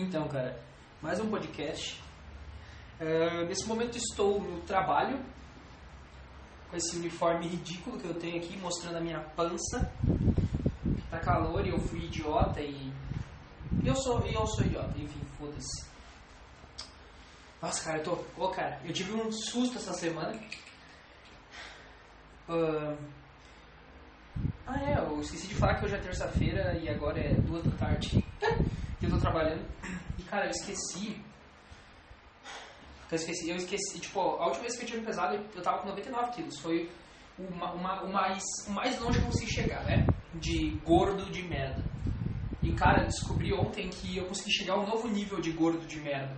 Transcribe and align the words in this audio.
Então, 0.00 0.28
cara, 0.28 0.56
mais 1.02 1.18
um 1.18 1.28
podcast. 1.28 2.00
Uh, 3.00 3.44
nesse 3.46 3.66
momento 3.66 3.98
estou 3.98 4.40
no 4.40 4.60
trabalho, 4.60 5.20
com 6.70 6.76
esse 6.76 6.96
uniforme 6.96 7.48
ridículo 7.48 7.98
que 7.98 8.06
eu 8.06 8.14
tenho 8.14 8.36
aqui, 8.36 8.56
mostrando 8.58 8.98
a 8.98 9.00
minha 9.00 9.18
pança. 9.34 9.92
Tá 11.10 11.18
calor 11.18 11.66
e 11.66 11.70
eu 11.70 11.80
fui 11.80 12.04
idiota 12.04 12.60
e. 12.60 12.92
Eu 13.84 13.96
sou, 13.96 14.20
eu 14.20 14.46
sou 14.46 14.64
idiota, 14.64 14.96
enfim, 14.96 15.20
foda-se. 15.36 15.84
Nossa, 17.60 17.82
cara, 17.82 17.98
eu 17.98 18.04
tô. 18.04 18.24
Ô, 18.36 18.50
cara, 18.50 18.80
eu 18.84 18.92
tive 18.92 19.12
um 19.14 19.32
susto 19.32 19.78
essa 19.78 19.94
semana. 19.94 20.40
Uh... 22.48 22.96
Ah, 24.64 24.80
é, 24.80 24.96
eu 24.96 25.20
esqueci 25.20 25.48
de 25.48 25.56
falar 25.56 25.74
que 25.74 25.86
hoje 25.86 25.96
é 25.96 25.98
terça-feira 25.98 26.78
e 26.78 26.88
agora 26.88 27.18
é 27.18 27.34
duas 27.34 27.64
da 27.64 27.76
tarde. 27.78 28.24
que 29.00 29.06
eu 29.06 29.10
tô 29.10 29.18
trabalhando. 29.18 29.77
Cara, 30.30 30.46
eu 30.46 30.50
esqueci. 30.50 31.20
Eu 33.10 33.16
esqueci, 33.16 33.48
eu 33.48 33.56
esqueci, 33.56 33.98
tipo, 33.98 34.20
a 34.20 34.46
última 34.46 34.64
vez 34.64 34.76
que 34.76 34.84
eu 34.84 34.88
tinha 34.88 35.02
pesado, 35.02 35.36
eu 35.54 35.62
tava 35.62 35.78
com 35.78 35.88
99 35.88 36.30
quilos. 36.32 36.58
Foi 36.58 36.90
uma, 37.38 37.72
o, 37.72 38.12
mais, 38.12 38.42
o 38.66 38.70
mais 38.72 39.00
longe 39.00 39.18
que 39.18 39.24
eu 39.24 39.30
consegui 39.30 39.50
chegar, 39.50 39.82
né? 39.84 40.06
De 40.34 40.70
gordo 40.84 41.30
de 41.30 41.42
merda. 41.42 41.82
E, 42.62 42.72
cara, 42.74 43.04
descobri 43.04 43.54
ontem 43.54 43.88
que 43.88 44.18
eu 44.18 44.26
consegui 44.26 44.52
chegar 44.52 44.74
a 44.74 44.80
um 44.80 44.86
novo 44.86 45.08
nível 45.08 45.40
de 45.40 45.52
gordo 45.52 45.86
de 45.86 45.98
merda. 46.00 46.36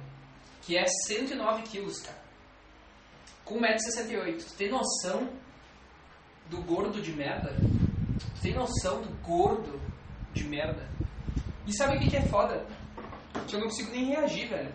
Que 0.62 0.76
é 0.76 0.84
109 0.86 1.62
quilos, 1.62 2.00
cara. 2.02 2.22
Com 3.44 3.58
1,68m. 3.58 4.44
Tu 4.44 4.54
tem 4.56 4.70
noção 4.70 5.28
do 6.48 6.62
gordo 6.62 7.02
de 7.02 7.12
merda? 7.12 7.56
Tu 8.36 8.42
tem 8.42 8.54
noção 8.54 9.02
do 9.02 9.10
gordo 9.22 9.80
de 10.32 10.44
merda? 10.44 10.88
E 11.66 11.76
sabe 11.76 11.96
o 11.96 12.00
que, 12.00 12.10
que 12.10 12.16
é 12.16 12.22
foda? 12.22 12.64
Que 13.50 13.56
eu 13.56 13.60
não 13.60 13.66
consigo 13.66 13.90
nem 13.90 14.04
reagir, 14.04 14.48
velho. 14.48 14.72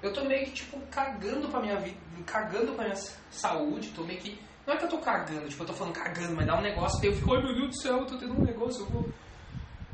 Eu 0.00 0.12
tô 0.12 0.24
meio 0.24 0.44
que, 0.44 0.52
tipo, 0.52 0.78
cagando 0.86 1.48
pra 1.48 1.60
minha 1.60 1.76
vida, 1.80 1.98
cagando 2.24 2.72
pra 2.74 2.84
minha 2.84 2.96
saúde, 3.30 3.90
tô 3.90 4.04
meio 4.04 4.20
que. 4.20 4.38
Não 4.64 4.74
é 4.74 4.76
que 4.76 4.84
eu 4.84 4.88
tô 4.88 4.98
cagando, 4.98 5.48
tipo, 5.48 5.62
eu 5.62 5.66
tô 5.66 5.72
falando 5.72 5.94
cagando, 5.94 6.36
mas 6.36 6.46
dá 6.46 6.56
um 6.56 6.62
negócio, 6.62 7.00
daí 7.00 7.10
eu 7.10 7.16
fico, 7.16 7.34
ai 7.34 7.42
meu 7.42 7.54
Deus 7.54 7.68
do 7.68 7.82
céu, 7.82 7.98
eu 7.98 8.06
tô 8.06 8.16
tendo 8.16 8.34
um 8.34 8.44
negócio, 8.44 8.82
eu 8.82 8.86
vou. 8.90 9.10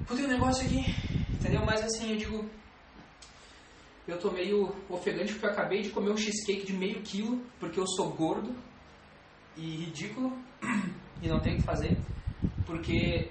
Vou 0.07 0.17
ter 0.17 0.25
um 0.25 0.29
negócio 0.29 0.67
aqui, 0.67 0.95
entendeu? 1.33 1.65
Mas 1.65 1.83
assim, 1.83 2.11
eu 2.11 2.17
digo. 2.17 2.51
Eu 4.07 4.19
tô 4.19 4.31
meio 4.31 4.75
ofegante 4.89 5.33
porque 5.33 5.47
eu 5.47 5.51
acabei 5.51 5.83
de 5.83 5.91
comer 5.91 6.11
um 6.11 6.17
cheesecake 6.17 6.67
de 6.67 6.73
meio 6.75 7.01
quilo, 7.03 7.41
porque 7.59 7.81
eu 7.81 7.87
sou 7.87 8.11
gordo 8.11 8.55
e 9.57 9.85
ridículo, 9.85 10.37
e 11.23 11.29
não 11.29 11.41
tenho 11.41 11.57
o 11.57 11.59
que 11.61 11.65
fazer, 11.65 11.97
porque 12.67 13.29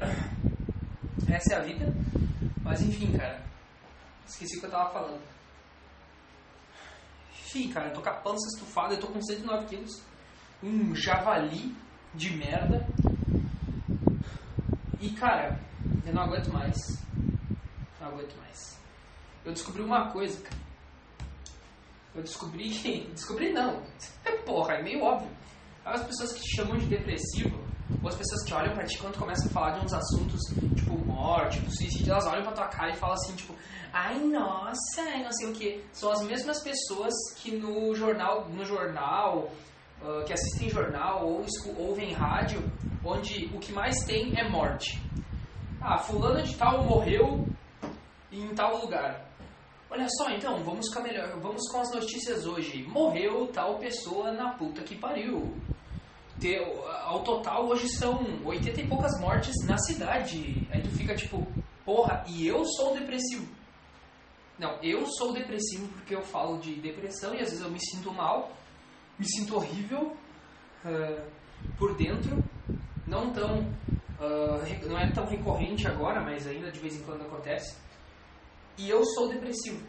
essa 1.30 1.54
é 1.54 1.58
a 1.58 1.62
vida. 1.62 1.94
Mas 2.64 2.82
enfim, 2.82 3.12
cara. 3.18 3.49
Esqueci 4.30 4.58
o 4.58 4.60
que 4.60 4.66
eu 4.68 4.72
tava 4.72 4.92
falando. 4.92 5.22
Enfim, 7.32 7.72
cara, 7.72 7.88
eu 7.88 7.94
tô 7.94 8.08
a 8.08 8.14
pança 8.14 8.48
estufada, 8.54 8.94
eu 8.94 9.00
tô 9.00 9.08
com 9.08 9.20
109 9.22 9.66
quilos. 9.66 10.04
Um 10.62 10.94
javali 10.94 11.76
de 12.14 12.36
merda. 12.38 12.88
E, 15.00 15.10
cara, 15.12 15.60
eu 16.06 16.14
não 16.14 16.24
aguento 16.24 16.54
mais. 16.54 16.78
Não 18.00 18.10
aguento 18.10 18.38
mais. 18.38 18.80
Eu 19.44 19.52
descobri 19.52 19.82
uma 19.82 20.12
coisa, 20.12 20.40
cara. 20.42 20.62
Eu 22.14 22.22
descobri 22.22 22.70
que. 22.70 23.08
Descobri 23.12 23.52
não. 23.52 23.84
Porra, 24.46 24.76
é 24.76 24.84
meio 24.84 25.02
óbvio. 25.02 25.30
As 25.84 26.04
pessoas 26.04 26.34
que 26.34 26.42
te 26.42 26.56
chamam 26.56 26.78
de 26.78 26.86
depressivo 26.86 27.69
ou 28.02 28.10
as 28.10 28.16
pessoas 28.16 28.44
que 28.46 28.54
olham 28.54 28.74
pra 28.74 28.86
ti 28.86 28.98
quando 28.98 29.18
começa 29.18 29.48
a 29.48 29.52
falar 29.52 29.72
de 29.72 29.86
uns 29.86 29.94
assuntos, 29.94 30.40
tipo 30.76 30.98
morte, 31.06 31.60
tipo 31.60 31.72
suicídio, 31.72 32.12
elas 32.12 32.26
olham 32.28 32.44
pra 32.44 32.52
tua 32.52 32.68
cara 32.68 32.92
e 32.92 32.96
falam 32.96 33.16
assim, 33.16 33.36
tipo, 33.36 33.54
ai 33.92 34.20
nossa, 34.20 35.04
não 35.24 35.32
sei 35.32 35.50
o 35.50 35.54
que. 35.54 35.84
São 35.92 36.12
as 36.12 36.22
mesmas 36.24 36.62
pessoas 36.64 37.14
que 37.38 37.52
no 37.52 37.94
jornal, 37.94 38.48
no 38.50 38.64
jornal, 38.64 39.50
uh, 40.02 40.24
que 40.26 40.34
assistem 40.34 40.70
jornal 40.70 41.28
ou 41.28 41.46
ouvem 41.78 42.14
rádio, 42.14 42.62
onde 43.04 43.46
o 43.54 43.60
que 43.60 43.74
mais 43.74 43.96
tem 44.06 44.40
é 44.40 44.50
morte. 44.50 45.02
Ah, 45.82 45.98
fulano 45.98 46.42
de 46.44 46.56
tal 46.56 46.84
morreu 46.84 47.48
em 48.32 48.48
tal 48.54 48.82
lugar. 48.82 49.26
Olha 49.90 50.06
só, 50.08 50.30
então, 50.30 50.64
vamos 50.64 50.88
com, 50.94 51.02
melhor, 51.02 51.40
vamos 51.40 51.64
com 51.72 51.80
as 51.80 51.92
notícias 51.92 52.46
hoje. 52.46 52.84
Morreu 52.84 53.48
tal 53.48 53.80
pessoa 53.80 54.32
na 54.32 54.54
puta 54.54 54.84
que 54.84 54.96
pariu 54.96 55.58
ter, 56.40 56.62
ao 57.04 57.24
total 57.24 57.68
hoje 57.68 57.88
são 57.90 58.24
80 58.46 58.82
e 58.82 58.88
poucas 58.88 59.20
mortes 59.20 59.54
na 59.66 59.78
cidade. 59.78 60.68
Aí 60.72 60.82
tu 60.82 60.90
fica 60.90 61.16
tipo, 61.16 61.46
porra, 61.86 62.24
e 62.28 62.48
eu 62.48 62.66
sou 62.66 62.94
depressivo. 62.94 63.48
Não, 64.58 64.78
eu 64.84 65.06
sou 65.06 65.34
depressivo 65.34 65.88
porque 65.90 66.16
eu 66.16 66.22
falo 66.22 66.60
de 66.60 66.76
depressão 66.76 67.34
e 67.34 67.42
às 67.42 67.50
vezes 67.50 67.62
eu 67.62 67.72
me 67.72 67.80
sinto 67.80 68.12
mal, 68.12 68.52
me 69.18 69.26
sinto 69.26 69.56
horrível 69.56 70.16
uh, 70.86 71.32
por 71.78 71.96
dentro. 71.96 72.44
Não 73.08 73.32
tão. 73.32 73.60
Uh, 74.20 74.88
não 74.88 75.00
é 75.00 75.10
tão 75.12 75.26
recorrente 75.26 75.88
agora, 75.88 76.22
mas 76.22 76.46
ainda 76.46 76.70
de 76.72 76.80
vez 76.80 76.96
em 76.98 77.04
quando 77.04 77.22
acontece. 77.22 77.78
E 78.78 78.90
eu 78.90 79.04
sou 79.06 79.30
depressivo 79.30 79.82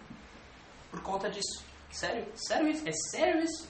por 0.91 1.03
conta 1.03 1.29
disso. 1.29 1.65
Sério? 1.91 2.25
Sério 2.35 2.69
isso? 2.69 2.89
É 2.89 2.93
sério 2.93 3.43
isso? 3.43 3.69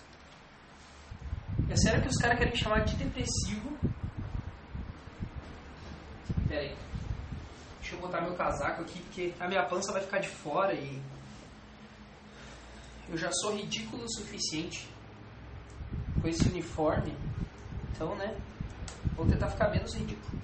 É 1.70 1.76
sério 1.76 2.02
que 2.02 2.08
os 2.08 2.16
caras 2.16 2.36
querem 2.36 2.52
me 2.52 2.58
chamar 2.58 2.84
de 2.84 2.96
depressivo? 2.96 3.78
Pera 6.48 6.62
aí. 6.62 6.76
Deixa 7.80 7.94
eu 7.94 8.00
botar 8.00 8.20
meu 8.22 8.34
casaco 8.34 8.82
aqui, 8.82 9.00
porque 9.02 9.32
a 9.38 9.46
minha 9.46 9.64
pança 9.64 9.92
vai 9.92 10.02
ficar 10.02 10.18
de 10.18 10.28
fora 10.28 10.74
e... 10.74 11.00
Eu 13.08 13.16
já 13.16 13.30
sou 13.32 13.54
ridículo 13.54 14.02
o 14.02 14.12
suficiente 14.12 14.88
com 16.20 16.26
esse 16.26 16.48
uniforme. 16.48 17.16
Então, 17.92 18.16
né? 18.16 18.36
Vou 19.14 19.26
tentar 19.26 19.48
ficar 19.48 19.70
menos 19.70 19.94
ridículo. 19.94 20.42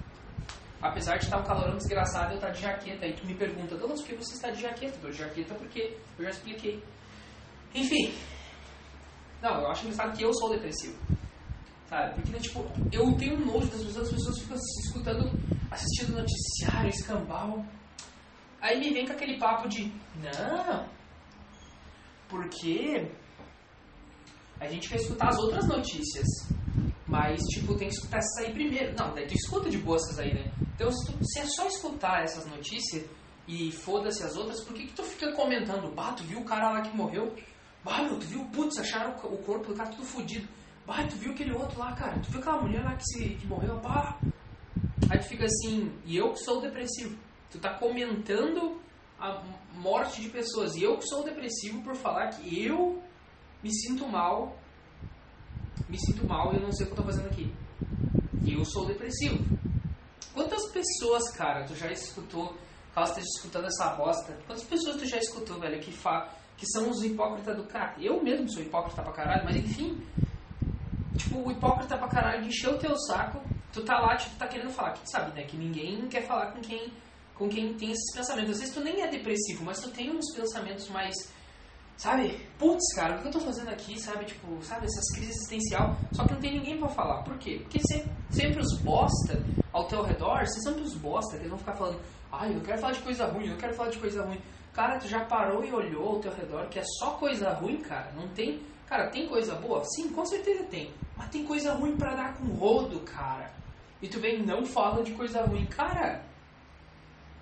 Apesar 0.81 1.17
de 1.17 1.25
estar 1.25 1.39
um 1.39 1.43
calorão 1.43 1.75
desgraçado, 1.75 2.31
eu 2.31 2.35
estar 2.35 2.51
de 2.51 2.61
jaqueta. 2.61 3.05
Aí 3.05 3.13
tu 3.13 3.25
me 3.25 3.35
pergunta, 3.35 3.75
Douglas, 3.75 4.01
por 4.01 4.09
que 4.09 4.15
você 4.15 4.33
está 4.33 4.49
de 4.49 4.61
jaqueta? 4.61 4.95
Estou 4.95 5.11
de 5.11 5.17
jaqueta 5.17 5.55
porque 5.55 5.97
eu 6.17 6.23
já 6.23 6.29
expliquei. 6.29 6.81
Enfim. 7.75 8.13
Não, 9.41 9.61
eu 9.61 9.67
acho 9.67 9.83
engraçado 9.83 10.15
que 10.15 10.23
eu 10.23 10.33
sou 10.33 10.51
depressivo. 10.51 11.16
Sabe? 11.89 12.15
Porque, 12.15 12.31
né, 12.31 12.39
tipo, 12.39 12.65
eu 12.91 13.13
tenho 13.17 13.39
nojo 13.39 13.67
das 13.69 13.83
pessoas, 13.83 14.07
as 14.07 14.13
pessoas 14.13 14.39
ficam 14.41 14.57
escutando, 14.57 15.39
assistindo 15.71 16.17
noticiário, 16.17 16.89
escambau. 16.89 17.65
Aí 18.59 18.79
me 18.79 18.93
vem 18.93 19.05
com 19.05 19.13
aquele 19.13 19.37
papo 19.37 19.69
de, 19.69 19.91
não, 20.21 20.85
porque 22.27 23.09
a 24.59 24.67
gente 24.67 24.89
quer 24.89 24.97
escutar 24.97 25.29
as 25.29 25.37
outras 25.37 25.67
notícias. 25.67 26.27
Mas, 27.07 27.39
tipo, 27.43 27.75
tem 27.75 27.87
que 27.87 27.93
escutar 27.93 28.17
essas 28.17 28.45
aí 28.45 28.53
primeiro. 28.53 28.93
Não, 28.97 29.13
daí 29.13 29.25
tu 29.25 29.33
escuta 29.33 29.69
de 29.69 29.77
boa 29.77 29.95
essas 29.95 30.19
aí, 30.19 30.33
né? 30.33 30.51
Então, 30.75 30.91
se, 30.91 31.11
tu, 31.11 31.17
se 31.25 31.39
é 31.39 31.45
só 31.45 31.65
escutar 31.67 32.23
essas 32.23 32.45
notícias 32.47 33.05
e 33.47 33.71
foda-se 33.71 34.23
as 34.23 34.35
outras, 34.35 34.61
por 34.63 34.75
que, 34.75 34.87
que 34.87 34.93
tu 34.93 35.03
fica 35.03 35.31
comentando? 35.31 35.89
Bah, 35.93 36.11
tu 36.11 36.23
viu 36.23 36.39
o 36.39 36.45
cara 36.45 36.69
lá 36.69 36.81
que 36.81 36.95
morreu? 36.95 37.33
Bah, 37.83 38.03
meu, 38.03 38.19
tu 38.19 38.25
viu? 38.25 38.45
Putz, 38.49 38.77
acharam 38.77 39.11
o 39.11 39.37
corpo 39.37 39.69
do 39.71 39.75
cara 39.75 39.89
tudo 39.89 40.03
fodido. 40.03 40.47
Bah, 40.87 41.03
tu 41.03 41.17
viu 41.17 41.33
aquele 41.33 41.51
outro 41.51 41.77
lá, 41.77 41.91
cara? 41.91 42.17
Tu 42.19 42.31
viu 42.31 42.39
aquela 42.39 42.61
mulher 42.61 42.81
lá 42.81 42.95
que, 42.95 43.03
se, 43.03 43.35
que 43.35 43.45
morreu? 43.45 43.77
Bah. 43.81 44.17
Aí 45.09 45.19
tu 45.19 45.25
fica 45.25 45.43
assim, 45.43 45.91
e 46.05 46.15
eu 46.15 46.31
que 46.31 46.39
sou 46.39 46.61
depressivo. 46.61 47.13
Tu 47.51 47.59
tá 47.59 47.73
comentando 47.73 48.79
a 49.19 49.43
morte 49.73 50.21
de 50.21 50.29
pessoas. 50.29 50.75
E 50.75 50.83
eu 50.83 50.97
que 50.97 51.05
sou 51.05 51.25
depressivo 51.25 51.81
por 51.83 51.93
falar 51.93 52.29
que 52.29 52.65
eu 52.65 53.03
me 53.61 53.69
sinto 53.69 54.07
mal. 54.07 54.57
Me 55.89 55.99
sinto 55.99 56.25
mal 56.25 56.53
e 56.53 56.55
eu 56.55 56.61
não 56.61 56.71
sei 56.71 56.85
o 56.85 56.87
que 56.87 56.93
eu 56.93 57.03
tô 57.03 57.03
fazendo 57.03 57.27
aqui. 57.27 57.53
E 58.45 58.53
eu 58.53 58.63
sou 58.63 58.85
depressivo. 58.85 59.43
Quantas 60.33 60.71
pessoas, 60.71 61.29
cara, 61.31 61.65
tu 61.65 61.75
já 61.75 61.91
escutou, 61.91 62.55
caso 62.93 63.11
esteja 63.11 63.27
escutando 63.37 63.65
essa 63.65 63.89
bosta, 63.95 64.37
quantas 64.45 64.63
pessoas 64.63 64.95
tu 64.95 65.05
já 65.05 65.17
escutou, 65.17 65.59
velho, 65.59 65.81
que, 65.81 65.91
fa 65.91 66.29
que 66.55 66.65
são 66.67 66.89
os 66.89 67.03
hipócritas 67.03 67.57
do 67.57 67.65
cara? 67.65 67.95
Eu 67.99 68.23
mesmo 68.23 68.49
sou 68.51 68.61
hipócrita 68.61 69.01
pra 69.01 69.11
caralho, 69.11 69.43
mas 69.43 69.55
enfim, 69.55 70.01
tipo, 71.37 71.51
hipócrita 71.51 71.97
pra 71.97 72.07
caralho 72.07 72.41
de 72.43 72.49
encher 72.49 72.69
o 72.69 72.77
teu 72.77 72.97
saco, 72.97 73.39
tu 73.71 73.83
tá 73.83 73.99
lá, 73.99 74.15
tipo, 74.15 74.35
tá 74.37 74.47
querendo 74.47 74.71
falar, 74.71 74.93
que 74.93 75.01
tu 75.01 75.11
sabe, 75.11 75.35
né? 75.35 75.43
Que 75.45 75.57
ninguém 75.57 76.07
quer 76.07 76.25
falar 76.25 76.51
com 76.51 76.61
quem, 76.61 76.91
com 77.35 77.47
quem 77.47 77.73
tem 77.75 77.91
esses 77.91 78.13
pensamentos. 78.13 78.51
Às 78.51 78.59
vezes 78.59 78.73
tu 78.73 78.81
nem 78.81 79.01
é 79.01 79.07
depressivo, 79.07 79.63
mas 79.63 79.79
tu 79.79 79.89
tem 79.91 80.11
uns 80.11 80.33
pensamentos 80.35 80.89
mais, 80.89 81.13
sabe? 81.97 82.49
Putz, 82.57 82.93
cara, 82.95 83.17
o 83.17 83.21
que 83.21 83.27
eu 83.27 83.31
tô 83.31 83.39
fazendo 83.39 83.69
aqui, 83.69 83.99
sabe? 83.99 84.25
Tipo, 84.25 84.61
sabe, 84.63 84.85
essas 84.85 85.11
crises 85.15 85.35
existencial, 85.35 85.97
só 86.11 86.25
que 86.25 86.33
não 86.33 86.41
tem 86.41 86.53
ninguém 86.53 86.77
pra 86.79 86.89
falar. 86.89 87.23
Por 87.23 87.37
quê? 87.37 87.59
Porque 87.61 87.79
sempre, 87.85 88.11
sempre 88.31 88.61
os 88.61 88.81
bosta 88.81 89.45
ao 89.71 89.87
teu 89.87 90.01
redor, 90.01 90.45
são 90.47 90.63
sempre 90.63 90.81
os 90.81 90.95
bosta, 90.95 91.37
que 91.37 91.47
vão 91.47 91.57
ficar 91.57 91.73
falando, 91.73 92.01
ai, 92.31 92.55
eu 92.55 92.61
quero 92.61 92.79
falar 92.79 92.93
de 92.93 92.99
coisa 93.01 93.25
ruim, 93.27 93.47
eu 93.47 93.57
quero 93.57 93.73
falar 93.75 93.89
de 93.89 93.99
coisa 93.99 94.23
ruim. 94.23 94.41
Cara, 94.73 94.99
tu 94.99 95.07
já 95.07 95.25
parou 95.25 95.63
e 95.63 95.71
olhou 95.71 96.07
ao 96.09 96.19
teu 96.19 96.31
redor 96.31 96.67
que 96.69 96.77
é 96.79 96.83
só 96.99 97.11
coisa 97.11 97.49
ruim, 97.51 97.81
cara? 97.81 98.11
Não 98.13 98.27
tem 98.29 98.61
Cara, 98.87 99.09
tem 99.09 99.27
coisa 99.27 99.53
boa? 99.55 99.83
Sim, 99.83 100.09
com 100.09 100.25
certeza 100.25 100.63
tem. 100.63 100.93
Mas 101.17 101.29
tem 101.29 101.43
coisa 101.43 101.73
ruim 101.73 101.97
para 101.97 102.15
dar 102.15 102.37
com 102.37 102.45
rodo, 102.53 102.99
cara. 103.01 103.51
E 104.01 104.07
tu 104.07 104.19
vem 104.19 104.45
não 104.45 104.63
fala 104.63 105.03
de 105.03 105.11
coisa 105.13 105.41
ruim. 105.43 105.65
Cara, 105.65 106.23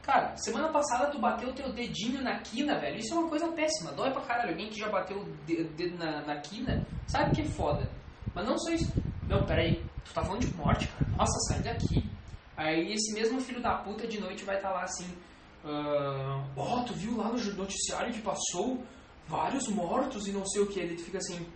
Cara, 0.06 0.38
semana 0.38 0.70
passada 0.70 1.10
tu 1.10 1.18
bateu 1.18 1.52
teu 1.54 1.74
dedinho 1.74 2.22
na 2.22 2.40
quina, 2.40 2.80
velho. 2.80 3.00
Isso 3.00 3.12
é 3.16 3.18
uma 3.18 3.28
coisa 3.28 3.48
péssima. 3.48 3.92
Dói 3.92 4.12
pra 4.12 4.22
caralho. 4.22 4.52
Alguém 4.52 4.70
que 4.70 4.80
já 4.80 4.88
bateu 4.88 5.18
o 5.18 5.26
dedo 5.48 5.98
na, 5.98 6.22
na 6.22 6.40
quina 6.42 6.86
sabe 7.08 7.34
que 7.34 7.42
é 7.42 7.46
foda. 7.46 7.90
Mas 8.36 8.48
não 8.48 8.56
só 8.56 8.72
isso. 8.72 8.94
Não, 9.28 9.44
peraí. 9.48 9.84
Tu 10.04 10.14
tá 10.14 10.24
falando 10.24 10.42
de 10.42 10.56
morte, 10.56 10.88
cara. 10.90 11.12
Nossa, 11.18 11.40
sai 11.48 11.60
daqui. 11.64 12.08
Aí 12.56 12.94
esse 12.94 13.14
mesmo 13.16 13.42
filho 13.42 13.60
da 13.60 13.80
puta 13.80 14.06
de 14.06 14.20
noite 14.20 14.46
vai 14.46 14.58
estar 14.58 14.70
tá 14.70 14.76
lá 14.76 14.84
assim. 14.84 15.08
Uh, 15.64 16.46
oh, 16.56 16.84
tu 16.84 16.94
viu 16.94 17.18
lá 17.18 17.30
no 17.30 17.54
noticiário 17.56 18.14
que 18.14 18.22
passou 18.22 18.86
vários 19.28 19.68
mortos 19.70 20.28
e 20.28 20.32
não 20.32 20.46
sei 20.46 20.62
o 20.62 20.68
que. 20.68 20.80
Ele 20.80 21.00
fica 21.00 21.18
assim. 21.18 21.48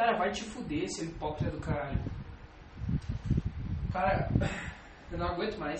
Cara, 0.00 0.16
vai 0.16 0.30
te 0.30 0.44
fuder, 0.44 0.88
seu 0.88 1.04
hipócrita 1.04 1.50
do 1.50 1.60
caralho. 1.60 2.00
Cara, 3.92 4.30
eu 5.12 5.18
não 5.18 5.26
aguento 5.26 5.58
mais. 5.58 5.78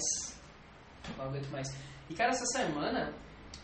Não 1.16 1.24
aguento 1.24 1.50
mais. 1.50 1.66
E 2.10 2.12
cara, 2.14 2.28
essa 2.28 2.44
semana, 2.44 3.14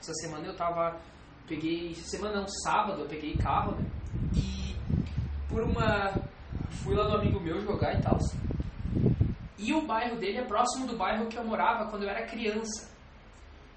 essa 0.00 0.14
semana 0.14 0.46
eu 0.46 0.56
tava. 0.56 0.98
Peguei. 1.46 1.94
Semana 1.96 2.40
não, 2.40 2.48
sábado, 2.64 3.02
eu 3.02 3.06
peguei 3.06 3.36
carro, 3.36 3.72
né? 3.72 3.84
E 4.34 4.74
por 5.46 5.62
uma. 5.62 6.14
Fui 6.82 6.94
lá 6.94 7.06
no 7.06 7.16
amigo 7.16 7.38
meu 7.38 7.60
jogar 7.60 7.92
e 7.92 8.00
tal. 8.00 8.18
E 9.58 9.74
o 9.74 9.86
bairro 9.86 10.16
dele 10.16 10.38
é 10.38 10.46
próximo 10.46 10.86
do 10.86 10.96
bairro 10.96 11.28
que 11.28 11.36
eu 11.36 11.44
morava 11.44 11.90
quando 11.90 12.04
eu 12.04 12.08
era 12.08 12.26
criança. 12.26 12.88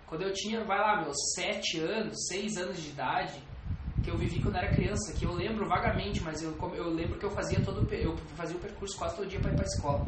Quando 0.08 0.22
eu 0.22 0.32
tinha, 0.32 0.64
vai 0.64 0.80
lá, 0.80 1.02
meus 1.02 1.18
7 1.36 1.82
anos, 1.82 2.16
6 2.30 2.56
anos 2.56 2.82
de 2.82 2.92
idade, 2.92 3.49
que 4.10 4.16
eu 4.16 4.18
vivi 4.18 4.42
quando 4.42 4.56
era 4.56 4.74
criança, 4.74 5.14
que 5.14 5.24
eu 5.24 5.34
lembro 5.34 5.68
vagamente, 5.68 6.22
mas 6.22 6.42
eu, 6.42 6.58
eu 6.74 6.90
lembro 6.90 7.20
que 7.20 7.26
eu 7.26 7.30
fazia 7.30 7.62
todo 7.62 7.88
eu 7.94 8.18
fazia 8.36 8.58
o 8.58 8.60
percurso 8.60 8.98
quase 8.98 9.16
todo 9.16 9.28
dia 9.28 9.40
para 9.40 9.52
ir 9.52 9.56
para 9.56 9.66
escola. 9.66 10.06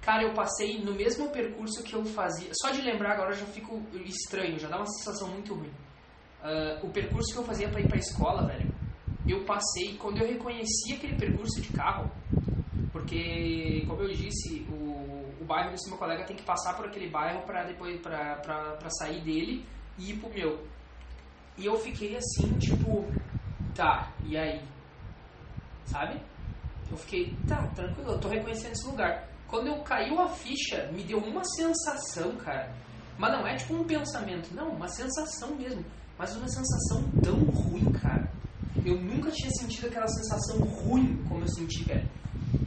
Cara, 0.00 0.22
eu 0.22 0.32
passei 0.32 0.80
no 0.82 0.94
mesmo 0.94 1.28
percurso 1.30 1.82
que 1.82 1.94
eu 1.94 2.04
fazia. 2.04 2.50
Só 2.62 2.70
de 2.70 2.80
lembrar 2.80 3.12
agora 3.14 3.32
já 3.32 3.44
fico 3.46 3.82
estranho, 4.06 4.58
já 4.58 4.68
dá 4.68 4.76
uma 4.76 4.86
sensação 4.86 5.28
muito 5.28 5.54
ruim. 5.54 5.70
Uh, 6.40 6.86
o 6.86 6.90
percurso 6.90 7.32
que 7.32 7.38
eu 7.38 7.44
fazia 7.44 7.68
para 7.68 7.80
ir 7.80 7.88
para 7.88 7.98
escola, 7.98 8.46
velho, 8.46 8.70
eu 9.26 9.44
passei 9.44 9.96
quando 9.98 10.18
eu 10.18 10.28
reconheci 10.28 10.94
aquele 10.94 11.16
percurso 11.16 11.60
de 11.60 11.68
carro, 11.70 12.10
porque, 12.92 13.84
como 13.86 14.02
eu 14.02 14.08
disse, 14.08 14.64
o, 14.70 15.28
o 15.40 15.44
bairro 15.44 15.72
desse 15.72 15.88
meu 15.88 15.98
colega 15.98 16.24
tem 16.24 16.36
que 16.36 16.44
passar 16.44 16.74
por 16.76 16.86
aquele 16.86 17.10
bairro 17.10 17.42
para 17.42 17.64
depois 17.64 18.00
para 18.00 18.90
sair 19.00 19.20
dele 19.22 19.66
e 19.98 20.12
ir 20.12 20.20
pro 20.20 20.30
meu. 20.30 20.77
E 21.58 21.66
eu 21.66 21.76
fiquei 21.78 22.16
assim, 22.16 22.56
tipo, 22.58 23.04
tá, 23.74 24.12
e 24.24 24.36
aí? 24.36 24.62
Sabe? 25.86 26.20
Eu 26.90 26.96
fiquei, 26.96 27.36
tá, 27.46 27.66
tranquilo, 27.74 28.12
eu 28.12 28.20
tô 28.20 28.28
reconhecendo 28.28 28.72
esse 28.72 28.86
lugar. 28.86 29.28
Quando 29.48 29.66
eu 29.66 29.82
caiu 29.82 30.20
a 30.20 30.28
ficha, 30.28 30.90
me 30.92 31.02
deu 31.02 31.18
uma 31.18 31.42
sensação, 31.44 32.36
cara. 32.36 32.72
Mas 33.18 33.32
não 33.32 33.46
é 33.46 33.56
tipo 33.56 33.74
um 33.74 33.84
pensamento, 33.84 34.54
não, 34.54 34.70
uma 34.70 34.88
sensação 34.88 35.54
mesmo. 35.56 35.84
Mas 36.16 36.36
uma 36.36 36.48
sensação 36.48 37.10
tão 37.22 37.38
ruim, 37.50 37.90
cara. 37.92 38.30
Eu 38.84 39.00
nunca 39.00 39.30
tinha 39.30 39.50
sentido 39.50 39.88
aquela 39.88 40.06
sensação 40.06 40.60
ruim 40.60 41.16
como 41.28 41.42
eu 41.42 41.48
senti, 41.48 41.82
velho. 41.84 42.08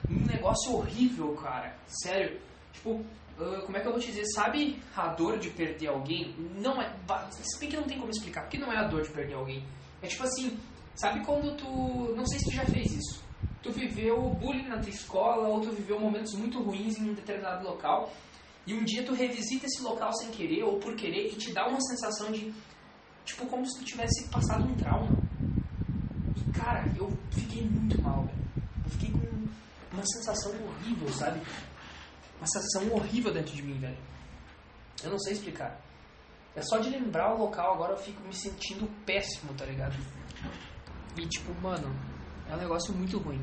Um 0.09 0.25
negócio 0.25 0.73
horrível, 0.73 1.33
cara. 1.35 1.73
Sério. 1.87 2.39
Tipo, 2.73 3.05
Uh, 3.41 3.59
como 3.65 3.75
é 3.75 3.79
que 3.79 3.87
eu 3.87 3.91
vou 3.91 3.99
te 3.99 4.07
dizer? 4.07 4.23
Sabe 4.35 4.79
a 4.95 5.07
dor 5.07 5.39
de 5.39 5.49
perder 5.49 5.87
alguém? 5.87 6.35
Não 6.55 6.79
é. 6.79 6.95
Se 7.31 7.59
bem 7.59 7.69
que 7.69 7.75
não 7.75 7.85
tem 7.85 7.97
como 7.97 8.11
explicar, 8.11 8.41
porque 8.41 8.59
não 8.59 8.71
é 8.71 8.77
a 8.77 8.87
dor 8.87 9.01
de 9.01 9.09
perder 9.09 9.33
alguém. 9.33 9.65
É 9.99 10.07
tipo 10.07 10.23
assim, 10.23 10.55
sabe 10.95 11.25
quando 11.25 11.57
tu. 11.57 12.13
Não 12.15 12.23
sei 12.27 12.37
se 12.37 12.45
tu 12.45 12.55
já 12.55 12.65
fez 12.65 12.91
isso. 12.91 13.23
Tu 13.63 13.71
viveu 13.71 14.29
bullying 14.35 14.67
na 14.67 14.77
tua 14.77 14.91
escola, 14.91 15.47
ou 15.47 15.59
tu 15.59 15.71
viveu 15.71 15.99
momentos 15.99 16.33
muito 16.35 16.61
ruins 16.61 16.97
em 16.99 17.09
um 17.09 17.13
determinado 17.15 17.63
local, 17.63 18.13
e 18.67 18.75
um 18.75 18.83
dia 18.83 19.03
tu 19.03 19.13
revisita 19.13 19.65
esse 19.65 19.81
local 19.81 20.13
sem 20.13 20.29
querer 20.29 20.63
ou 20.63 20.79
por 20.79 20.95
querer 20.95 21.27
e 21.27 21.35
te 21.35 21.51
dá 21.51 21.67
uma 21.67 21.81
sensação 21.81 22.31
de. 22.31 22.53
Tipo, 23.25 23.47
como 23.47 23.65
se 23.65 23.79
tu 23.79 23.85
tivesse 23.85 24.27
passado 24.29 24.65
um 24.65 24.75
trauma. 24.75 25.15
E 26.37 26.51
cara, 26.51 26.87
eu 26.95 27.11
fiquei 27.31 27.63
muito 27.63 27.99
mal, 28.03 28.23
velho. 28.23 28.37
Eu 28.85 28.91
fiquei 28.91 29.11
com 29.11 29.95
uma 29.95 30.05
sensação 30.05 30.51
horrível, 30.51 31.09
sabe? 31.09 31.41
Uma 32.41 32.47
sensação 32.47 32.91
horrível 32.91 33.31
dentro 33.31 33.55
de 33.55 33.61
mim, 33.61 33.77
velho. 33.77 33.97
Eu 35.03 35.11
não 35.11 35.19
sei 35.19 35.33
explicar. 35.33 35.79
É 36.55 36.61
só 36.63 36.79
de 36.79 36.89
lembrar 36.89 37.35
o 37.35 37.37
local 37.37 37.75
agora 37.75 37.93
eu 37.93 37.97
fico 37.97 38.19
me 38.23 38.33
sentindo 38.33 38.89
péssimo, 39.05 39.53
tá 39.53 39.63
ligado? 39.63 39.95
E 41.15 41.27
tipo, 41.27 41.53
mano, 41.61 41.95
é 42.49 42.55
um 42.55 42.57
negócio 42.57 42.93
muito 42.93 43.19
ruim. 43.19 43.39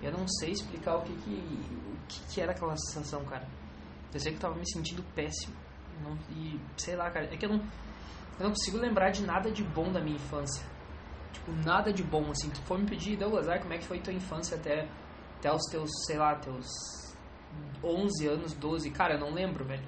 Eu 0.00 0.12
não 0.12 0.26
sei 0.28 0.52
explicar 0.52 0.96
o 0.96 1.02
que 1.02 1.12
que, 1.16 1.30
o 1.30 2.06
que, 2.06 2.20
que 2.32 2.40
era 2.40 2.52
aquela 2.52 2.76
sensação, 2.76 3.24
cara. 3.24 3.46
Eu 4.14 4.20
sei 4.20 4.30
que 4.30 4.38
eu 4.38 4.42
tava 4.42 4.54
me 4.54 4.70
sentindo 4.70 5.02
péssimo. 5.14 5.56
Não, 6.02 6.16
e 6.30 6.60
sei 6.76 6.94
lá, 6.94 7.10
cara, 7.10 7.26
é 7.26 7.36
que 7.36 7.44
eu 7.44 7.50
não, 7.50 7.58
eu 7.58 8.44
não 8.44 8.50
consigo 8.50 8.78
lembrar 8.78 9.10
de 9.10 9.22
nada 9.24 9.50
de 9.50 9.64
bom 9.64 9.90
da 9.90 10.00
minha 10.00 10.16
infância. 10.16 10.64
Tipo, 11.32 11.50
nada 11.64 11.92
de 11.92 12.04
bom, 12.04 12.30
assim. 12.30 12.50
Tu 12.50 12.62
for 12.62 12.78
me 12.78 12.86
pedir, 12.86 13.16
Douglas, 13.16 13.46
como 13.60 13.74
é 13.74 13.78
que 13.78 13.84
foi 13.84 14.00
tua 14.00 14.12
infância 14.12 14.56
até, 14.56 14.88
até 15.38 15.52
os 15.52 15.62
teus, 15.70 15.90
sei 16.06 16.18
lá, 16.18 16.36
teus 16.36 16.66
11 17.82 18.26
anos, 18.26 18.52
12, 18.54 18.90
cara, 18.90 19.14
eu 19.14 19.20
não 19.20 19.32
lembro, 19.32 19.64
velho. 19.64 19.84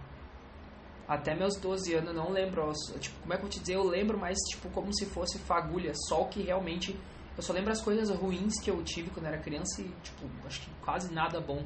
Até 1.06 1.34
meus 1.34 1.56
12 1.56 1.94
anos 1.94 2.08
eu 2.08 2.14
não 2.14 2.30
lembro, 2.30 2.72
tipo, 2.98 3.20
como 3.20 3.34
é 3.34 3.36
que 3.36 3.42
eu 3.42 3.48
vou 3.48 3.50
te 3.50 3.60
dizer, 3.60 3.74
eu 3.74 3.84
lembro 3.84 4.18
mais, 4.18 4.38
tipo, 4.50 4.70
como 4.70 4.92
se 4.94 5.06
fosse 5.06 5.38
fagulha, 5.38 5.92
só 6.08 6.22
o 6.22 6.28
que 6.28 6.42
realmente, 6.42 6.98
eu 7.36 7.42
só 7.42 7.52
lembro 7.52 7.70
as 7.70 7.82
coisas 7.82 8.08
ruins 8.10 8.58
que 8.60 8.70
eu 8.70 8.82
tive 8.82 9.10
quando 9.10 9.26
era 9.26 9.38
criança 9.38 9.82
e, 9.82 9.88
tipo, 10.02 10.26
acho 10.46 10.62
que 10.62 10.70
quase 10.82 11.12
nada 11.12 11.40
bom. 11.40 11.62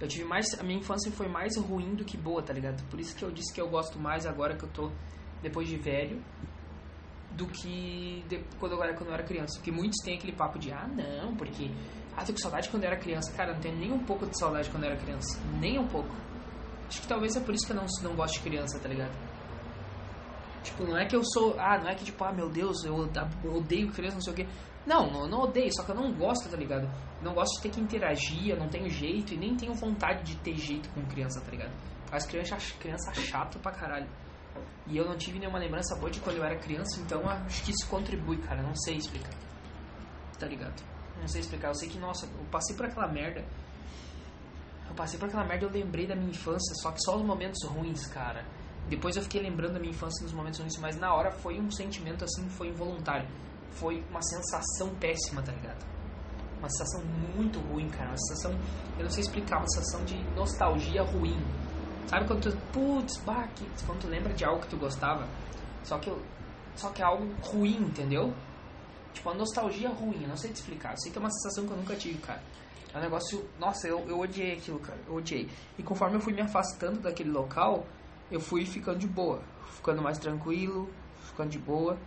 Eu 0.00 0.08
tive 0.08 0.24
mais, 0.24 0.58
a 0.58 0.64
minha 0.64 0.80
infância 0.80 1.10
foi 1.12 1.28
mais 1.28 1.56
ruim 1.56 1.94
do 1.94 2.04
que 2.04 2.16
boa, 2.16 2.42
tá 2.42 2.52
ligado? 2.52 2.82
Por 2.90 2.98
isso 2.98 3.14
que 3.14 3.24
eu 3.24 3.30
disse 3.30 3.54
que 3.54 3.60
eu 3.60 3.68
gosto 3.68 3.98
mais 3.98 4.26
agora 4.26 4.56
que 4.56 4.64
eu 4.64 4.68
tô, 4.70 4.90
depois 5.40 5.68
de 5.68 5.76
velho, 5.76 6.20
do 7.30 7.46
que 7.46 8.24
de, 8.28 8.38
quando, 8.58 8.80
era, 8.82 8.94
quando 8.94 9.08
eu 9.08 9.14
era 9.14 9.22
criança. 9.22 9.54
Porque 9.58 9.70
muitos 9.70 9.98
têm 10.04 10.16
aquele 10.16 10.32
papo 10.32 10.58
de, 10.58 10.72
ah, 10.72 10.88
não, 10.88 11.36
porque 11.36 11.70
ah, 12.16 12.24
tô 12.24 12.32
com 12.32 12.38
saudade 12.38 12.68
quando 12.68 12.84
eu 12.84 12.90
era 12.90 12.98
criança. 12.98 13.32
Cara, 13.32 13.54
não 13.54 13.60
tenho 13.60 13.76
nem 13.76 13.92
um 13.92 14.04
pouco 14.04 14.26
de 14.26 14.38
saudade 14.38 14.70
quando 14.70 14.84
eu 14.84 14.90
era 14.90 15.00
criança. 15.00 15.40
Nem 15.58 15.78
um 15.78 15.88
pouco. 15.88 16.14
Acho 16.88 17.00
que 17.00 17.08
talvez 17.08 17.34
é 17.34 17.40
por 17.40 17.54
isso 17.54 17.66
que 17.66 17.72
eu 17.72 17.76
não, 17.76 17.86
não 18.02 18.14
gosto 18.14 18.34
de 18.34 18.40
criança, 18.40 18.78
tá 18.78 18.88
ligado? 18.88 19.12
Tipo, 20.62 20.84
não 20.84 20.96
é 20.96 21.06
que 21.06 21.16
eu 21.16 21.22
sou. 21.24 21.58
Ah, 21.58 21.78
não 21.78 21.88
é 21.88 21.94
que 21.94 22.04
tipo, 22.04 22.22
ah, 22.24 22.32
meu 22.32 22.48
Deus, 22.48 22.84
eu, 22.84 22.94
odeio 23.52 23.90
criança, 23.92 24.14
não 24.14 24.22
sei 24.22 24.32
o 24.32 24.36
quê. 24.36 24.46
Não, 24.86 25.10
não, 25.10 25.28
não 25.28 25.40
odeio, 25.40 25.70
só 25.74 25.82
que 25.82 25.90
eu 25.90 25.94
não 25.94 26.12
gosto, 26.12 26.48
tá 26.48 26.56
ligado? 26.56 26.88
Não 27.22 27.32
gosto 27.32 27.56
de 27.56 27.62
ter 27.62 27.70
que 27.70 27.80
interagir, 27.80 28.50
eu 28.50 28.56
não 28.56 28.68
tenho 28.68 28.88
jeito 28.88 29.32
e 29.32 29.36
nem 29.36 29.56
tenho 29.56 29.74
vontade 29.74 30.22
de 30.24 30.36
ter 30.36 30.56
jeito 30.56 30.88
com 30.90 31.02
criança, 31.06 31.40
tá 31.40 31.50
ligado? 31.50 31.72
As 32.12 32.26
crianças 32.26 32.72
criança 32.72 33.12
chato 33.14 33.58
pra 33.58 33.72
caralho. 33.72 34.08
E 34.86 34.96
eu 34.96 35.06
não 35.06 35.16
tive 35.16 35.38
nenhuma 35.38 35.58
lembrança 35.58 35.96
boa 35.96 36.10
de 36.10 36.20
quando 36.20 36.36
eu 36.36 36.44
era 36.44 36.56
criança, 36.58 37.00
então 37.00 37.26
acho 37.28 37.64
que 37.64 37.70
isso 37.70 37.88
contribui, 37.88 38.36
cara. 38.38 38.62
Não 38.62 38.74
sei 38.74 38.96
explicar. 38.96 39.32
Tá 40.38 40.46
ligado? 40.46 40.93
Não 41.24 41.28
sei 41.28 41.40
explicar. 41.40 41.68
Eu 41.68 41.74
sei 41.74 41.88
que, 41.88 41.98
nossa, 41.98 42.26
eu 42.26 42.44
passei 42.50 42.76
por 42.76 42.84
aquela 42.84 43.08
merda. 43.08 43.42
Eu 44.86 44.94
passei 44.94 45.18
por 45.18 45.26
aquela 45.26 45.42
merda 45.42 45.64
eu 45.64 45.70
lembrei 45.70 46.06
da 46.06 46.14
minha 46.14 46.30
infância, 46.30 46.74
só 46.82 46.92
que 46.92 47.00
só 47.00 47.16
os 47.16 47.24
momentos 47.24 47.66
ruins, 47.66 48.06
cara. 48.08 48.44
Depois 48.90 49.16
eu 49.16 49.22
fiquei 49.22 49.40
lembrando 49.40 49.72
da 49.72 49.80
minha 49.80 49.90
infância 49.90 50.22
nos 50.22 50.34
momentos 50.34 50.60
ruins, 50.60 50.76
mas 50.76 50.98
na 50.98 51.14
hora 51.14 51.30
foi 51.30 51.58
um 51.58 51.70
sentimento 51.70 52.24
assim, 52.24 52.46
foi 52.50 52.68
involuntário. 52.68 53.26
Foi 53.70 54.04
uma 54.10 54.20
sensação 54.20 54.94
péssima, 54.96 55.40
tá 55.40 55.50
ligado? 55.50 55.82
Uma 56.58 56.68
sensação 56.68 57.02
muito 57.34 57.58
ruim, 57.58 57.88
cara. 57.88 58.10
Uma 58.10 58.18
sensação, 58.18 58.52
eu 58.98 59.04
não 59.04 59.10
sei 59.10 59.22
explicar, 59.22 59.56
uma 59.56 59.68
sensação 59.68 60.04
de 60.04 60.22
nostalgia 60.36 61.02
ruim. 61.04 61.42
Sabe 62.06 62.26
quando 62.26 62.42
tu, 62.42 62.56
putz, 62.70 63.16
bah, 63.24 63.48
quando 63.86 64.00
tu 64.02 64.08
lembra 64.08 64.34
de 64.34 64.44
algo 64.44 64.60
que 64.60 64.68
tu 64.68 64.76
gostava, 64.76 65.26
só 65.84 65.98
que, 65.98 66.14
só 66.76 66.90
que 66.90 67.00
é 67.00 67.06
algo 67.06 67.34
ruim, 67.40 67.78
entendeu? 67.78 68.34
Tipo, 69.14 69.30
uma 69.30 69.38
nostalgia 69.38 69.88
ruim, 69.88 70.26
não 70.26 70.36
sei 70.36 70.50
te 70.50 70.56
explicar. 70.56 70.92
Eu 70.92 70.98
sei 70.98 71.12
que 71.12 71.18
é 71.18 71.20
uma 71.20 71.30
sensação 71.30 71.66
que 71.66 71.72
eu 71.72 71.76
nunca 71.76 71.96
tive, 71.96 72.18
cara. 72.18 72.42
É 72.92 72.98
um 72.98 73.00
negócio. 73.00 73.48
Nossa, 73.58 73.88
eu, 73.88 74.00
eu 74.08 74.18
odiei 74.18 74.52
aquilo, 74.52 74.78
cara. 74.80 74.98
Eu 75.06 75.14
odiei. 75.14 75.48
E 75.78 75.82
conforme 75.82 76.16
eu 76.16 76.20
fui 76.20 76.32
me 76.32 76.42
afastando 76.42 77.00
daquele 77.00 77.30
local, 77.30 77.86
eu 78.30 78.40
fui 78.40 78.66
ficando 78.66 78.98
de 78.98 79.06
boa. 79.06 79.42
Ficando 79.70 80.02
mais 80.02 80.18
tranquilo, 80.18 80.90
ficando 81.20 81.50
de 81.50 81.58
boa. 81.58 81.98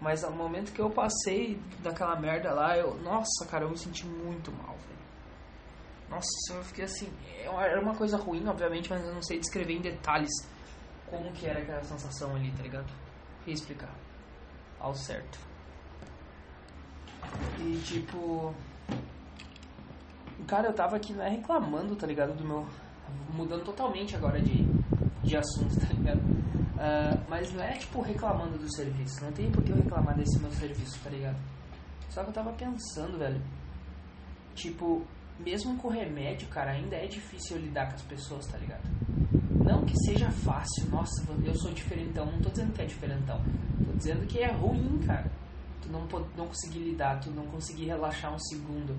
Mas 0.00 0.24
ao 0.24 0.32
momento 0.32 0.72
que 0.72 0.80
eu 0.80 0.90
passei 0.90 1.60
daquela 1.82 2.18
merda 2.18 2.52
lá, 2.52 2.76
eu. 2.76 2.96
Nossa, 3.02 3.44
cara, 3.50 3.64
eu 3.64 3.70
me 3.70 3.78
senti 3.78 4.06
muito 4.06 4.52
mal, 4.52 4.76
velho. 4.76 4.96
Nossa, 6.08 6.28
eu 6.50 6.62
fiquei 6.62 6.84
assim. 6.84 7.08
É 7.38 7.46
era 7.46 7.80
uma 7.80 7.94
coisa 7.94 8.16
ruim, 8.16 8.46
obviamente, 8.46 8.88
mas 8.90 9.04
eu 9.04 9.12
não 9.12 9.22
sei 9.22 9.38
descrever 9.38 9.74
em 9.74 9.80
detalhes 9.80 10.30
como 11.08 11.32
que 11.32 11.46
era 11.46 11.60
aquela 11.60 11.82
sensação 11.84 12.34
ali, 12.34 12.50
tá 12.52 12.62
ligado? 12.62 12.92
Vou 13.44 13.54
explicar. 13.54 13.94
Ao 14.78 14.94
certo. 14.94 15.38
E 17.60 17.80
tipo. 17.84 18.54
Cara, 20.46 20.68
eu 20.68 20.74
tava 20.74 20.96
aqui 20.96 21.12
né, 21.12 21.28
reclamando, 21.28 21.96
tá 21.96 22.06
ligado? 22.06 22.36
Do 22.36 22.44
meu. 22.44 22.66
Mudando 23.34 23.64
totalmente 23.64 24.16
agora 24.16 24.40
de, 24.40 24.64
de 25.22 25.36
assunto, 25.36 25.78
tá 25.80 25.92
ligado? 25.92 26.20
Uh, 26.20 27.24
mas 27.28 27.52
não 27.52 27.62
é 27.62 27.72
tipo 27.72 28.00
reclamando 28.00 28.58
do 28.58 28.74
serviço. 28.74 29.24
Não 29.24 29.32
tem 29.32 29.50
por 29.50 29.62
que 29.62 29.70
eu 29.70 29.76
reclamar 29.76 30.16
desse 30.16 30.38
meu 30.38 30.50
serviço, 30.52 30.98
tá 31.02 31.10
ligado? 31.10 31.36
Só 32.10 32.22
que 32.22 32.30
eu 32.30 32.34
tava 32.34 32.52
pensando, 32.52 33.18
velho. 33.18 33.40
Tipo, 34.54 35.02
mesmo 35.38 35.76
com 35.76 35.88
remédio, 35.88 36.48
cara, 36.48 36.72
ainda 36.72 36.96
é 36.96 37.06
difícil 37.06 37.58
lidar 37.58 37.88
com 37.88 37.94
as 37.94 38.02
pessoas, 38.02 38.46
tá 38.46 38.58
ligado? 38.58 38.88
Não 39.64 39.84
que 39.84 39.94
seja 40.04 40.30
fácil, 40.30 40.88
nossa, 40.90 41.26
eu 41.44 41.54
sou 41.56 41.72
diferentão. 41.72 42.26
Não 42.26 42.40
tô 42.40 42.50
dizendo 42.50 42.72
que 42.72 42.82
é 42.82 42.86
diferentão. 42.86 43.40
Tô 43.84 43.92
dizendo 43.96 44.26
que 44.26 44.38
é 44.38 44.50
ruim, 44.52 44.98
cara. 45.06 45.30
Tu 45.86 45.92
não, 45.92 46.00
não 46.36 46.48
conseguir 46.48 46.80
lidar, 46.80 47.20
tu 47.20 47.30
não 47.30 47.46
conseguir 47.46 47.84
relaxar 47.84 48.34
um 48.34 48.38
segundo. 48.38 48.96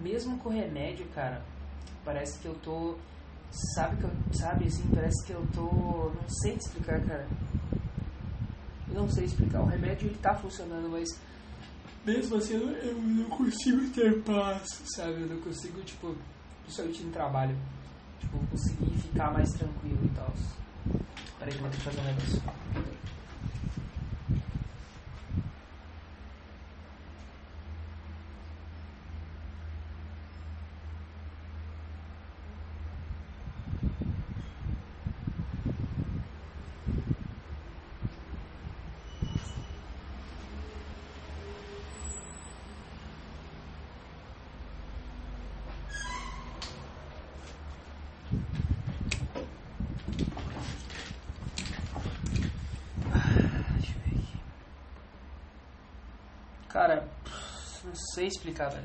Mesmo 0.00 0.36
com 0.38 0.48
remédio, 0.48 1.06
cara, 1.14 1.40
parece 2.04 2.38
que 2.40 2.46
eu 2.46 2.54
tô. 2.56 2.96
Sabe 3.76 3.96
que 3.96 4.04
eu. 4.04 4.10
Sabe 4.32 4.66
assim, 4.66 4.82
parece 4.92 5.24
que 5.24 5.32
eu 5.32 5.46
tô. 5.54 6.10
Não 6.10 6.28
sei 6.42 6.56
te 6.56 6.66
explicar, 6.66 7.00
cara. 7.02 7.28
Eu 8.88 8.94
não 8.94 9.08
sei 9.08 9.24
explicar. 9.26 9.62
O 9.62 9.66
remédio 9.66 10.08
ele 10.08 10.18
tá 10.18 10.34
funcionando, 10.34 10.88
mas 10.90 11.08
mesmo 12.04 12.36
assim 12.36 12.54
eu, 12.54 12.68
eu 12.68 12.94
não 13.00 13.24
consigo 13.30 13.88
ter 13.90 14.20
paz, 14.22 14.82
sabe? 14.96 15.22
Eu 15.22 15.28
não 15.28 15.40
consigo, 15.40 15.80
tipo, 15.82 16.14
principalmente 16.64 17.02
no 17.04 17.12
trabalho, 17.12 17.56
tipo, 18.18 18.38
conseguir 18.48 18.96
ficar 18.98 19.32
mais 19.32 19.48
tranquilo 19.50 20.00
e 20.04 20.10
tal. 20.16 20.32
Peraí 21.38 21.54
vou 21.58 21.70
ter 21.70 21.76
que 21.76 21.82
fazer 21.82 22.00
um 22.00 22.04
negócio. 22.04 22.42
Cara, 56.74 57.08
não 57.84 57.94
sei 57.94 58.26
explicar, 58.26 58.68
velho. 58.68 58.84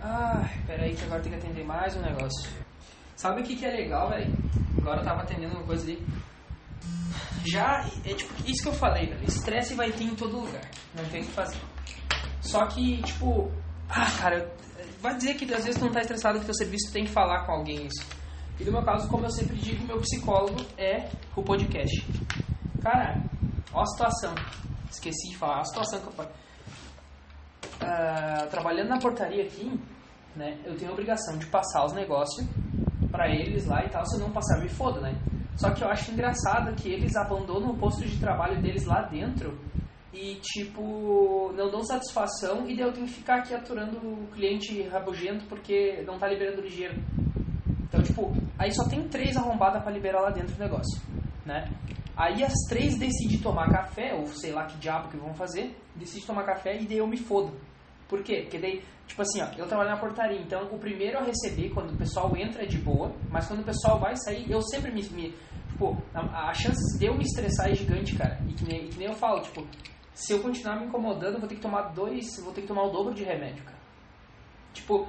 Ah, 0.00 0.48
peraí 0.66 0.96
que 0.96 1.04
agora 1.04 1.20
tem 1.20 1.30
que 1.30 1.38
atender 1.38 1.62
mais 1.62 1.94
um 1.94 2.00
negócio. 2.00 2.50
Sabe 3.16 3.42
o 3.42 3.44
que, 3.44 3.54
que 3.54 3.66
é 3.66 3.70
legal, 3.70 4.08
velho? 4.08 4.32
Agora 4.80 5.02
eu 5.02 5.04
tava 5.04 5.20
atendendo 5.20 5.56
uma 5.56 5.66
coisa 5.66 5.82
ali 5.82 6.23
já 7.44 7.84
é 8.04 8.14
tipo 8.14 8.32
isso 8.46 8.62
que 8.62 8.68
eu 8.68 8.74
falei, 8.74 9.06
velho. 9.06 9.24
Estresse 9.24 9.74
vai 9.74 9.90
ter 9.92 10.04
em 10.04 10.14
todo 10.14 10.40
lugar. 10.40 10.70
Não 10.94 11.04
tem 11.06 11.22
o 11.22 11.26
que 11.26 11.32
fazer. 11.32 11.58
Só 12.40 12.64
que, 12.66 13.02
tipo, 13.02 13.50
ah, 13.88 14.10
cara, 14.18 14.54
vai 15.00 15.16
dizer 15.16 15.34
que 15.34 15.52
às 15.52 15.64
vezes 15.64 15.78
tu 15.78 15.84
não 15.84 15.92
tá 15.92 16.00
estressado 16.00 16.40
que 16.40 16.46
teu 16.46 16.54
serviço 16.54 16.92
tem 16.92 17.04
que 17.04 17.10
falar 17.10 17.44
com 17.44 17.52
alguém 17.52 17.86
isso. 17.86 18.06
E 18.58 18.64
no 18.64 18.72
meu 18.72 18.82
caso, 18.82 19.08
como 19.08 19.26
eu 19.26 19.30
sempre 19.30 19.56
digo, 19.56 19.86
meu 19.86 20.00
psicólogo 20.00 20.64
é 20.78 21.08
o 21.34 21.42
podcast. 21.42 22.06
Cara, 22.82 23.22
ó 23.72 23.82
a 23.82 23.86
situação. 23.86 24.34
Esqueci 24.90 25.30
de 25.30 25.36
falar, 25.36 25.60
a 25.60 25.64
situação 25.64 26.00
que 26.00 26.06
eu 26.06 26.12
uh, 26.24 26.28
Trabalhando 28.50 28.90
na 28.90 28.98
portaria 28.98 29.42
aqui, 29.42 29.72
né, 30.36 30.60
eu 30.64 30.76
tenho 30.76 30.90
a 30.90 30.94
obrigação 30.94 31.36
de 31.36 31.46
passar 31.46 31.84
os 31.84 31.92
negócios 31.92 32.46
para 33.10 33.28
eles 33.28 33.66
lá 33.66 33.84
e 33.84 33.90
tal. 33.90 34.06
Se 34.06 34.14
eu 34.16 34.20
não 34.20 34.30
passar, 34.30 34.60
me 34.60 34.68
foda, 34.68 35.00
né? 35.00 35.18
Só 35.56 35.70
que 35.70 35.82
eu 35.82 35.88
acho 35.88 36.10
engraçado 36.10 36.74
que 36.74 36.88
eles 36.88 37.14
abandonam 37.14 37.70
o 37.70 37.78
posto 37.78 38.04
de 38.04 38.18
trabalho 38.18 38.60
deles 38.60 38.84
lá 38.86 39.02
dentro 39.02 39.56
e, 40.12 40.36
tipo, 40.42 41.52
não 41.56 41.70
dão 41.70 41.82
satisfação 41.84 42.68
e 42.68 42.76
daí 42.76 42.86
eu 42.86 42.92
tenho 42.92 43.06
que 43.06 43.14
ficar 43.14 43.36
aqui 43.36 43.54
aturando 43.54 43.98
o 43.98 44.26
cliente 44.32 44.82
rabugento 44.82 45.44
porque 45.46 46.02
não 46.06 46.18
tá 46.18 46.28
liberando 46.28 46.60
ligeiro. 46.60 46.96
Então, 47.88 48.02
tipo, 48.02 48.32
aí 48.58 48.72
só 48.72 48.88
tem 48.88 49.08
três 49.08 49.36
arrombadas 49.36 49.82
para 49.82 49.92
liberar 49.92 50.20
lá 50.20 50.30
dentro 50.30 50.54
do 50.54 50.62
negócio, 50.62 51.00
né? 51.44 51.70
Aí 52.16 52.44
as 52.44 52.52
três 52.68 52.96
decidem 52.96 53.38
tomar 53.38 53.70
café, 53.70 54.14
ou 54.14 54.26
sei 54.26 54.52
lá 54.52 54.66
que 54.66 54.78
diabo 54.78 55.08
que 55.08 55.16
vão 55.16 55.34
fazer, 55.34 55.76
decidem 55.96 56.26
tomar 56.26 56.44
café 56.44 56.80
e 56.80 56.86
daí 56.86 56.98
eu 56.98 57.06
me 57.06 57.16
fodo. 57.16 57.52
Por 58.08 58.22
quê? 58.22 58.42
Porque 58.42 58.58
daí, 58.58 58.82
tipo 59.06 59.22
assim, 59.22 59.40
ó, 59.42 59.46
eu 59.56 59.66
trabalho 59.66 59.90
na 59.90 59.96
portaria, 59.96 60.40
então 60.40 60.64
o 60.70 60.78
primeiro 60.78 61.18
a 61.18 61.22
receber 61.22 61.70
quando 61.70 61.90
o 61.92 61.96
pessoal 61.96 62.36
entra 62.36 62.62
é 62.62 62.66
de 62.66 62.78
boa, 62.78 63.14
mas 63.30 63.46
quando 63.46 63.60
o 63.60 63.64
pessoal 63.64 63.98
vai 63.98 64.14
sair, 64.16 64.50
eu 64.50 64.60
sempre 64.62 64.92
me. 64.92 65.02
me 65.10 65.34
tipo, 65.68 65.96
a, 66.14 66.50
a 66.50 66.54
chance 66.54 66.98
de 66.98 67.06
eu 67.06 67.14
me 67.14 67.24
estressar 67.24 67.70
é 67.70 67.74
gigante, 67.74 68.14
cara. 68.14 68.40
E 68.46 68.52
que, 68.52 68.64
nem, 68.64 68.84
e 68.84 68.88
que 68.88 68.98
nem 68.98 69.08
eu 69.08 69.14
falo, 69.14 69.40
tipo, 69.40 69.66
se 70.12 70.32
eu 70.32 70.40
continuar 70.40 70.78
me 70.78 70.86
incomodando, 70.86 71.34
eu 71.34 71.40
vou 71.40 71.48
ter 71.48 71.56
que 71.56 71.62
tomar 71.62 71.92
dois, 71.92 72.24
vou 72.42 72.52
ter 72.52 72.62
que 72.62 72.68
tomar 72.68 72.84
o 72.84 72.90
dobro 72.90 73.14
de 73.14 73.24
remédio, 73.24 73.64
cara. 73.64 73.78
Tipo, 74.72 75.08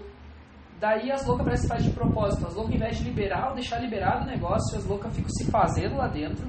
daí 0.79 1.11
as 1.11 1.25
loucas 1.25 1.45
parecem 1.45 1.67
que 1.67 1.73
fazem 1.73 1.89
de 1.89 1.95
propósito. 1.95 2.47
As 2.47 2.55
loucas, 2.55 2.71
ao 2.71 2.77
invés 2.77 2.97
de 2.97 3.03
liberar 3.03 3.49
ou 3.49 3.55
deixar 3.55 3.79
liberado 3.79 4.23
o 4.23 4.27
negócio, 4.27 4.77
as 4.77 4.85
loucas 4.85 5.13
ficam 5.13 5.29
se 5.29 5.49
fazendo 5.49 5.97
lá 5.97 6.07
dentro 6.07 6.47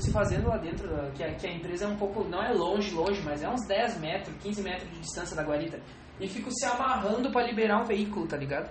se 0.00 0.10
fazendo 0.10 0.48
lá 0.48 0.56
dentro, 0.56 0.88
que 1.14 1.22
a, 1.22 1.34
que 1.34 1.46
a 1.46 1.52
empresa 1.52 1.84
é 1.84 1.88
um 1.88 1.96
pouco, 1.96 2.24
não 2.24 2.42
é 2.42 2.52
longe, 2.52 2.94
longe, 2.94 3.20
mas 3.22 3.42
é 3.42 3.48
uns 3.48 3.66
10 3.66 4.00
metros, 4.00 4.34
15 4.42 4.62
metros 4.62 4.90
de 4.90 5.00
distância 5.00 5.36
da 5.36 5.42
guarita. 5.42 5.80
E 6.20 6.28
fico 6.28 6.50
se 6.50 6.64
amarrando 6.66 7.30
para 7.30 7.46
liberar 7.46 7.82
um 7.82 7.84
veículo, 7.84 8.26
tá 8.26 8.36
ligado? 8.36 8.70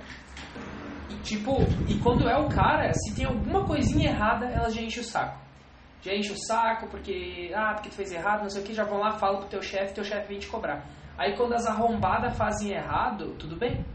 E 1.09 1.15
tipo, 1.23 1.57
e 1.87 1.97
quando 1.99 2.27
é 2.29 2.37
o 2.37 2.47
cara, 2.47 2.91
se 2.93 3.13
tem 3.15 3.25
alguma 3.25 3.65
coisinha 3.65 4.09
errada, 4.09 4.45
ela 4.45 4.69
já 4.69 4.81
enche 4.81 4.99
o 4.99 5.03
saco. 5.03 5.39
Já 6.01 6.13
enche 6.13 6.31
o 6.31 6.37
saco 6.47 6.87
porque, 6.87 7.51
ah, 7.55 7.73
porque 7.73 7.89
tu 7.89 7.95
fez 7.95 8.11
errado, 8.11 8.41
não 8.41 8.49
sei 8.49 8.61
o 8.61 8.65
que, 8.65 8.73
já 8.73 8.83
vão 8.83 8.99
lá, 8.99 9.11
falam 9.11 9.39
pro 9.39 9.49
teu 9.49 9.61
chefe, 9.61 9.93
teu 9.93 10.03
chefe 10.03 10.27
vem 10.27 10.39
te 10.39 10.47
cobrar. 10.47 10.85
Aí 11.17 11.35
quando 11.35 11.53
as 11.53 11.65
arrombadas 11.65 12.35
fazem 12.37 12.71
errado, 12.71 13.35
tudo 13.37 13.55
bem. 13.55 13.85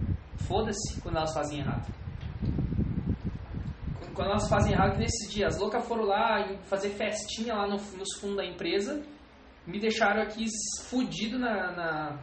Foda-se 0.46 1.00
quando 1.00 1.16
elas 1.16 1.32
fazem 1.32 1.60
errado 1.60 1.86
quando 4.16 4.30
elas 4.30 4.48
fazem 4.48 4.72
errado, 4.72 4.98
nesses 4.98 5.30
dias, 5.30 5.54
as 5.54 5.60
loucas 5.60 5.86
foram 5.86 6.04
lá 6.04 6.48
fazer 6.64 6.88
festinha 6.90 7.54
lá 7.54 7.68
no, 7.68 7.76
nos 7.76 8.18
fundos 8.18 8.38
da 8.38 8.44
empresa, 8.46 9.02
me 9.66 9.78
deixaram 9.78 10.22
aqui 10.22 10.46
fudido 10.88 11.38
na, 11.38 11.72
na 11.72 12.18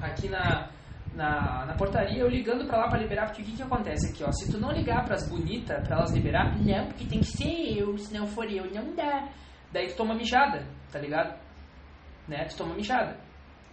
aqui 0.00 0.28
na, 0.28 0.68
na, 1.14 1.64
na, 1.66 1.74
portaria, 1.74 2.18
eu 2.18 2.28
ligando 2.28 2.66
pra 2.66 2.78
lá 2.78 2.88
pra 2.88 2.98
liberar, 2.98 3.26
porque 3.26 3.42
o 3.42 3.44
que 3.44 3.52
que 3.52 3.62
acontece 3.62 4.10
aqui, 4.10 4.24
ó, 4.24 4.32
se 4.32 4.50
tu 4.50 4.58
não 4.58 4.72
ligar 4.72 5.04
pras 5.04 5.28
bonitas 5.28 5.86
pra 5.86 5.98
elas 5.98 6.10
liberar, 6.10 6.58
não, 6.58 6.86
porque 6.86 7.04
tem 7.04 7.20
que 7.20 7.26
ser 7.26 7.78
eu, 7.78 7.96
se 7.96 8.12
não 8.12 8.26
for 8.26 8.50
eu, 8.50 8.68
não 8.72 8.92
dá. 8.94 9.28
Daí 9.72 9.86
tu 9.88 9.96
toma 9.96 10.14
mijada, 10.14 10.66
tá 10.90 10.98
ligado? 10.98 11.38
Né, 12.26 12.44
tu 12.46 12.56
toma 12.56 12.74
mijada. 12.74 13.16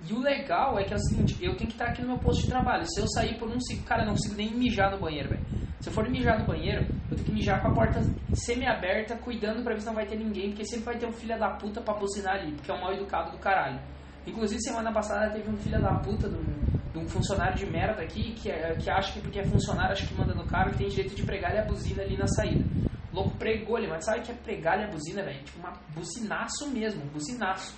E 0.07 0.13
o 0.13 0.19
legal 0.19 0.77
é 0.77 0.83
que 0.83 0.93
é 0.93 0.95
o 0.95 0.99
seguinte, 0.99 1.37
eu 1.41 1.57
tenho 1.57 1.69
que 1.69 1.75
estar 1.75 1.87
aqui 1.87 2.01
no 2.01 2.09
meu 2.09 2.19
posto 2.19 2.43
de 2.43 2.49
trabalho. 2.49 2.85
Se 2.85 3.01
eu 3.01 3.07
sair 3.07 3.37
por 3.37 3.49
um 3.49 3.59
segundo, 3.59 3.85
cara, 3.85 4.03
eu 4.03 4.05
não 4.05 4.13
consigo 4.13 4.35
nem 4.35 4.53
mijar 4.53 4.91
no 4.91 4.99
banheiro, 4.99 5.29
velho. 5.29 5.68
Se 5.81 5.88
eu 5.88 5.93
for 5.93 6.09
mijar 6.09 6.39
no 6.39 6.45
banheiro, 6.45 6.86
eu 7.09 7.15
tenho 7.15 7.25
que 7.25 7.31
mijar 7.31 7.62
com 7.62 7.69
a 7.69 7.74
porta 7.74 8.01
semi-aberta, 8.33 9.15
cuidando 9.17 9.63
pra 9.63 9.74
ver 9.74 9.79
se 9.79 9.88
não 9.88 9.93
vai 9.93 10.05
ter 10.05 10.17
ninguém, 10.17 10.50
porque 10.50 10.65
sempre 10.65 10.86
vai 10.86 10.98
ter 10.98 11.05
um 11.05 11.12
filho 11.13 11.39
da 11.39 11.51
puta 11.51 11.79
pra 11.79 11.93
buzinar 11.93 12.36
ali, 12.36 12.51
porque 12.51 12.69
é 12.69 12.74
um 12.74 12.81
mal 12.81 12.93
educado 12.93 13.31
do 13.31 13.38
caralho. 13.38 13.79
Inclusive, 14.27 14.62
semana 14.62 14.91
passada 14.91 15.31
teve 15.31 15.50
um 15.50 15.55
filho 15.55 15.81
da 15.81 15.95
puta 15.95 16.27
de 16.27 16.36
um, 16.36 16.91
de 16.91 17.00
um 17.00 17.07
funcionário 17.07 17.55
de 17.55 17.65
merda 17.65 18.03
aqui, 18.03 18.33
que, 18.33 18.51
é, 18.51 18.75
que 18.75 18.89
acha 18.89 19.13
que 19.13 19.21
porque 19.21 19.39
é 19.39 19.45
funcionário, 19.45 19.93
acha 19.93 20.05
que 20.05 20.13
manda 20.13 20.33
no 20.33 20.45
carro, 20.45 20.71
que 20.71 20.79
tem 20.79 20.89
direito 20.89 21.15
de 21.15 21.24
pregar 21.24 21.55
a 21.57 21.63
buzina 21.63 22.03
ali 22.03 22.17
na 22.17 22.27
saída. 22.27 22.65
O 23.13 23.15
louco 23.15 23.38
pregou 23.38 23.77
ali, 23.77 23.88
mas 23.88 24.03
sabe 24.03 24.19
o 24.19 24.24
que 24.24 24.31
é 24.31 24.36
pregar 24.36 24.79
a 24.79 24.88
buzina, 24.88 25.24
velho? 25.24 25.41
Tipo, 25.43 25.59
uma 25.59 25.74
buzinaço 25.95 26.69
mesmo, 26.71 27.03
um 27.03 27.07
buzinaço. 27.07 27.74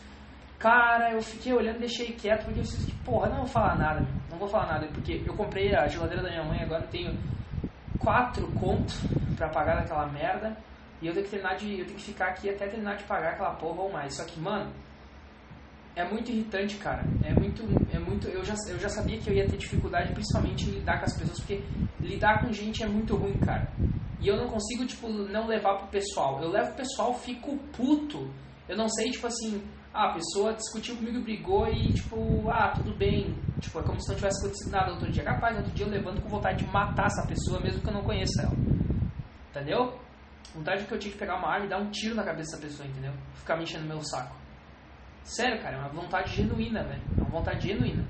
Cara, 0.58 1.12
eu 1.14 1.22
fiquei 1.22 1.54
olhando 1.54 1.78
e 1.78 1.82
deixei 1.82 2.08
quieto, 2.14 2.46
porque 2.46 2.60
eu 2.60 2.64
disse 2.64 2.92
porra, 3.06 3.30
não 3.30 3.38
vou 3.38 3.48
falar 3.48 3.78
nada, 3.78 4.06
não 4.30 4.38
vou 4.38 4.48
falar 4.48 4.74
nada, 4.74 4.88
porque 4.88 5.24
eu 5.26 5.36
comprei 5.36 5.74
a 5.76 5.88
geladeira 5.88 6.24
da 6.24 6.30
minha 6.30 6.44
mãe, 6.44 6.62
agora 6.62 6.86
tenho 6.88 7.18
quatro 8.02 8.48
contos 8.54 9.00
para 9.36 9.50
pagar 9.50 9.76
daquela 9.76 10.08
merda, 10.08 10.56
e 11.02 11.08
eu 11.08 11.14
tenho 11.14 11.26
que 11.26 11.32
terminar 11.32 11.56
de, 11.56 11.80
eu 11.80 11.86
tenho 11.86 11.98
que 11.98 12.06
ficar 12.06 12.28
aqui 12.28 12.50
até 12.50 12.68
terminar 12.68 12.96
de 12.96 13.04
pagar 13.06 13.34
aquela 13.34 13.56
porra 13.56 13.82
ou 13.82 13.92
mais. 13.92 14.16
Só 14.16 14.24
que, 14.24 14.40
mano, 14.40 14.72
é 15.96 16.08
muito 16.08 16.32
irritante, 16.32 16.76
cara. 16.78 17.04
É 17.24 17.34
muito, 17.34 17.64
é 17.92 18.00
muito. 18.00 18.28
Eu 18.28 18.44
já, 18.46 18.54
eu 18.68 18.80
já 18.80 18.90
sabia 18.90 19.18
que 19.20 19.30
eu 19.30 19.34
ia 19.34 19.48
ter 19.48 19.58
dificuldade, 19.58 20.14
principalmente 20.14 20.70
em 20.70 20.74
lidar 20.74 21.00
com 21.00 21.06
as 21.06 21.18
pessoas, 21.18 21.40
porque 21.40 21.64
lidar 22.00 22.42
com 22.42 22.52
gente 22.54 22.84
é 22.84 22.88
muito 22.88 23.16
ruim, 23.16 23.34
cara. 23.40 23.68
E 24.20 24.28
eu 24.28 24.38
não 24.38 24.48
consigo, 24.48 24.86
tipo, 24.86 25.10
não 25.10 25.48
levar 25.48 25.78
pro 25.78 25.88
pessoal. 25.88 26.40
Eu 26.42 26.50
levo 26.50 26.68
pro 26.68 26.78
pessoal, 26.78 27.18
fico 27.18 27.58
puto. 27.76 28.32
Eu 28.70 28.78
não 28.78 28.88
sei, 28.88 29.10
tipo 29.10 29.26
assim, 29.26 29.64
ah, 29.94 30.10
a 30.10 30.14
pessoa 30.14 30.54
discutiu 30.54 30.96
comigo, 30.96 31.22
brigou 31.22 31.68
e 31.68 31.92
tipo, 31.94 32.50
ah, 32.50 32.70
tudo 32.70 32.96
bem. 32.96 33.36
Tipo, 33.60 33.80
é 33.80 33.84
como 33.84 34.02
se 34.02 34.10
não 34.10 34.16
tivesse 34.16 34.40
acontecido 34.40 34.72
nada 34.72 34.92
outro 34.92 35.12
dia. 35.12 35.24
Capaz, 35.24 35.58
outro 35.58 35.72
dia 35.74 35.86
eu 35.86 35.92
levanto 35.92 36.22
com 36.22 36.30
vontade 36.30 36.64
de 36.64 36.72
matar 36.72 37.08
essa 37.08 37.28
pessoa, 37.28 37.60
mesmo 37.60 37.82
que 37.82 37.90
eu 37.90 37.94
não 37.94 38.04
conheça 38.04 38.44
ela. 38.44 38.56
Entendeu? 39.50 40.00
Vontade 40.56 40.86
que 40.86 40.94
eu 40.94 41.00
tinha 41.00 41.12
que 41.12 41.18
pegar 41.18 41.38
uma 41.38 41.50
arma 41.50 41.66
e 41.66 41.70
dar 41.70 41.80
um 41.80 41.90
tiro 41.92 42.16
na 42.16 42.24
cabeça 42.24 42.56
dessa 42.56 42.68
pessoa, 42.68 42.88
entendeu? 42.88 43.14
Ficar 43.36 43.58
me 43.58 43.64
enchendo 43.64 43.86
meu 43.86 44.02
saco. 44.02 44.36
Sério, 45.24 45.62
cara, 45.62 45.76
é 45.76 45.80
uma 45.80 45.90
vontade 45.90 46.36
genuína, 46.36 46.84
velho. 46.84 47.02
É 47.18 47.22
uma 47.22 47.30
vontade 47.30 47.68
genuína. 47.68 48.06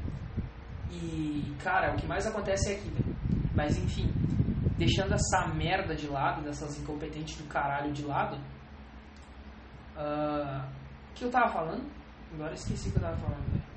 E, 0.92 1.56
cara, 1.64 1.94
o 1.94 1.98
que 1.98 2.06
mais 2.06 2.28
acontece 2.28 2.72
é 2.72 2.76
aqui, 2.76 2.90
velho. 2.90 3.16
Mas 3.56 3.78
enfim. 3.78 4.12
deixando 4.78 5.14
essa 5.14 5.48
merda 5.54 5.96
de 5.96 6.08
lado, 6.08 6.42
dessas 6.44 6.80
incompetentes 6.80 7.38
do 7.38 7.48
caralho 7.48 7.92
de 7.92 8.04
lado. 8.04 8.38
Uh, 9.96 10.81
que 11.16 11.26
eu 11.26 11.32
tava 11.32 11.52
falando? 11.52 11.84
Agora 12.34 12.54
esqueci 12.54 12.90
o 12.90 12.92
que 12.92 12.98
eu 12.98 13.04
tava 13.04 13.18
falando, 13.18 13.52
velho. 13.52 13.72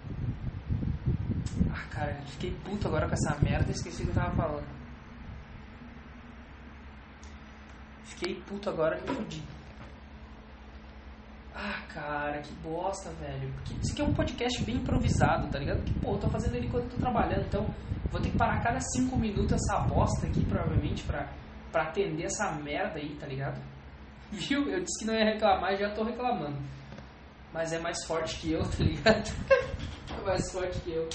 Ah, 1.73 1.87
cara, 1.91 2.15
fiquei 2.27 2.51
puto 2.65 2.89
agora 2.89 3.09
com 3.09 3.15
essa 3.15 3.37
merda 3.43 3.71
esqueci 3.71 4.03
o 4.03 4.07
que 4.07 4.11
eu 4.11 4.15
tava 4.15 4.35
falando. 4.37 4.67
Fiquei 8.05 8.35
puto 8.43 8.71
agora 8.71 8.99
e 8.99 9.03
me 9.03 9.17
fudi. 9.17 9.43
Ah, 11.55 11.83
cara, 11.89 12.41
que 12.41 12.53
bosta, 12.55 13.11
velho. 13.21 13.53
Porque 13.55 13.75
isso 13.75 13.93
aqui 13.93 14.03
é 14.03 14.05
um 14.05 14.15
podcast 14.15 14.65
bem 14.65 14.77
improvisado, 14.77 15.49
tá 15.49 15.59
ligado? 15.59 15.79
Porque, 15.79 16.01
pô, 16.01 16.13
eu 16.13 16.19
tô 16.19 16.29
fazendo 16.29 16.57
ele 16.57 16.67
enquanto 16.67 16.85
eu 16.85 16.91
tô 16.91 16.97
trabalhando, 16.97 17.47
então 17.47 17.67
vou 18.11 18.21
ter 18.21 18.31
que 18.31 18.37
parar 18.37 18.61
cada 18.63 18.81
cinco 18.81 19.17
minutos 19.17 19.53
essa 19.53 19.81
bosta 19.83 20.27
aqui, 20.27 20.45
provavelmente, 20.45 21.05
pra, 21.05 21.29
pra 21.71 21.85
atender 21.85 22.25
essa 22.25 22.53
merda 22.53 22.99
aí, 22.99 23.15
tá 23.17 23.27
ligado? 23.27 23.61
Viu? 24.31 24.69
Eu 24.69 24.81
disse 24.81 25.01
que 25.01 25.07
não 25.07 25.15
ia 25.15 25.25
reclamar 25.25 25.73
e 25.75 25.77
já 25.77 25.91
tô 25.95 26.03
reclamando. 26.03 26.59
Mas 27.55 27.73
é 27.73 27.79
mais 27.79 28.05
forte 28.05 28.37
que 28.39 28.53
eu, 28.53 28.61
tá 28.63 28.85
ligado? 28.85 29.31
é 30.11 30.25
mais 30.27 30.53
forte 30.53 30.79
que 30.81 30.93
eu. 30.93 31.09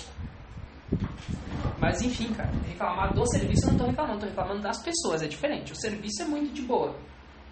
Mas 1.80 2.02
enfim, 2.02 2.34
cara, 2.34 2.50
reclamar 2.68 3.14
do 3.14 3.26
serviço 3.30 3.68
eu 3.68 3.72
não 3.74 3.78
tô 3.78 3.86
reclamando, 3.86 4.20
tô 4.22 4.26
reclamando 4.26 4.62
das 4.62 4.82
pessoas, 4.82 5.22
é 5.22 5.28
diferente. 5.28 5.72
O 5.72 5.76
serviço 5.76 6.24
é 6.24 6.26
muito 6.26 6.52
de 6.54 6.64
boa. 6.64 6.96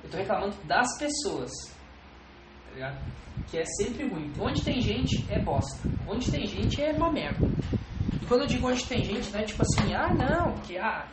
Eu 0.03 0.09
tô 0.09 0.17
reclamando 0.17 0.55
das 0.63 0.97
pessoas 0.97 1.51
ligado? 2.77 2.97
Que 3.49 3.57
é 3.57 3.65
sempre 3.65 4.07
ruim. 4.07 4.31
Onde 4.39 4.63
tem 4.63 4.79
gente 4.79 5.25
é 5.29 5.41
bosta. 5.41 5.89
Onde 6.07 6.31
tem 6.31 6.45
gente 6.45 6.81
é 6.81 6.91
uma 6.93 7.11
merda. 7.11 7.45
E 8.21 8.25
quando 8.25 8.41
eu 8.41 8.47
digo 8.47 8.67
onde 8.67 8.85
tem 8.85 9.03
gente, 9.03 9.31
não 9.31 9.39
é 9.39 9.43
tipo 9.43 9.61
assim, 9.61 9.93
ah 9.93 10.13
não, 10.13 10.53
porque 10.53 10.77
ah, 10.77 11.07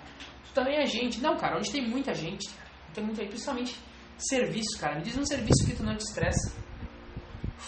tu 0.46 0.52
também 0.54 0.76
é 0.76 0.86
gente. 0.86 1.20
Não, 1.20 1.36
cara, 1.36 1.56
onde 1.56 1.70
tem 1.70 1.88
muita 1.88 2.14
gente, 2.14 2.48
tem 2.92 3.04
muita 3.04 3.24
principalmente 3.24 3.76
serviço, 4.18 4.78
cara. 4.78 4.96
Me 4.96 5.02
diz 5.02 5.16
um 5.16 5.24
serviço 5.24 5.66
que 5.66 5.76
tu 5.76 5.82
não 5.82 5.96
te 5.96 6.04
estressa. 6.04 6.54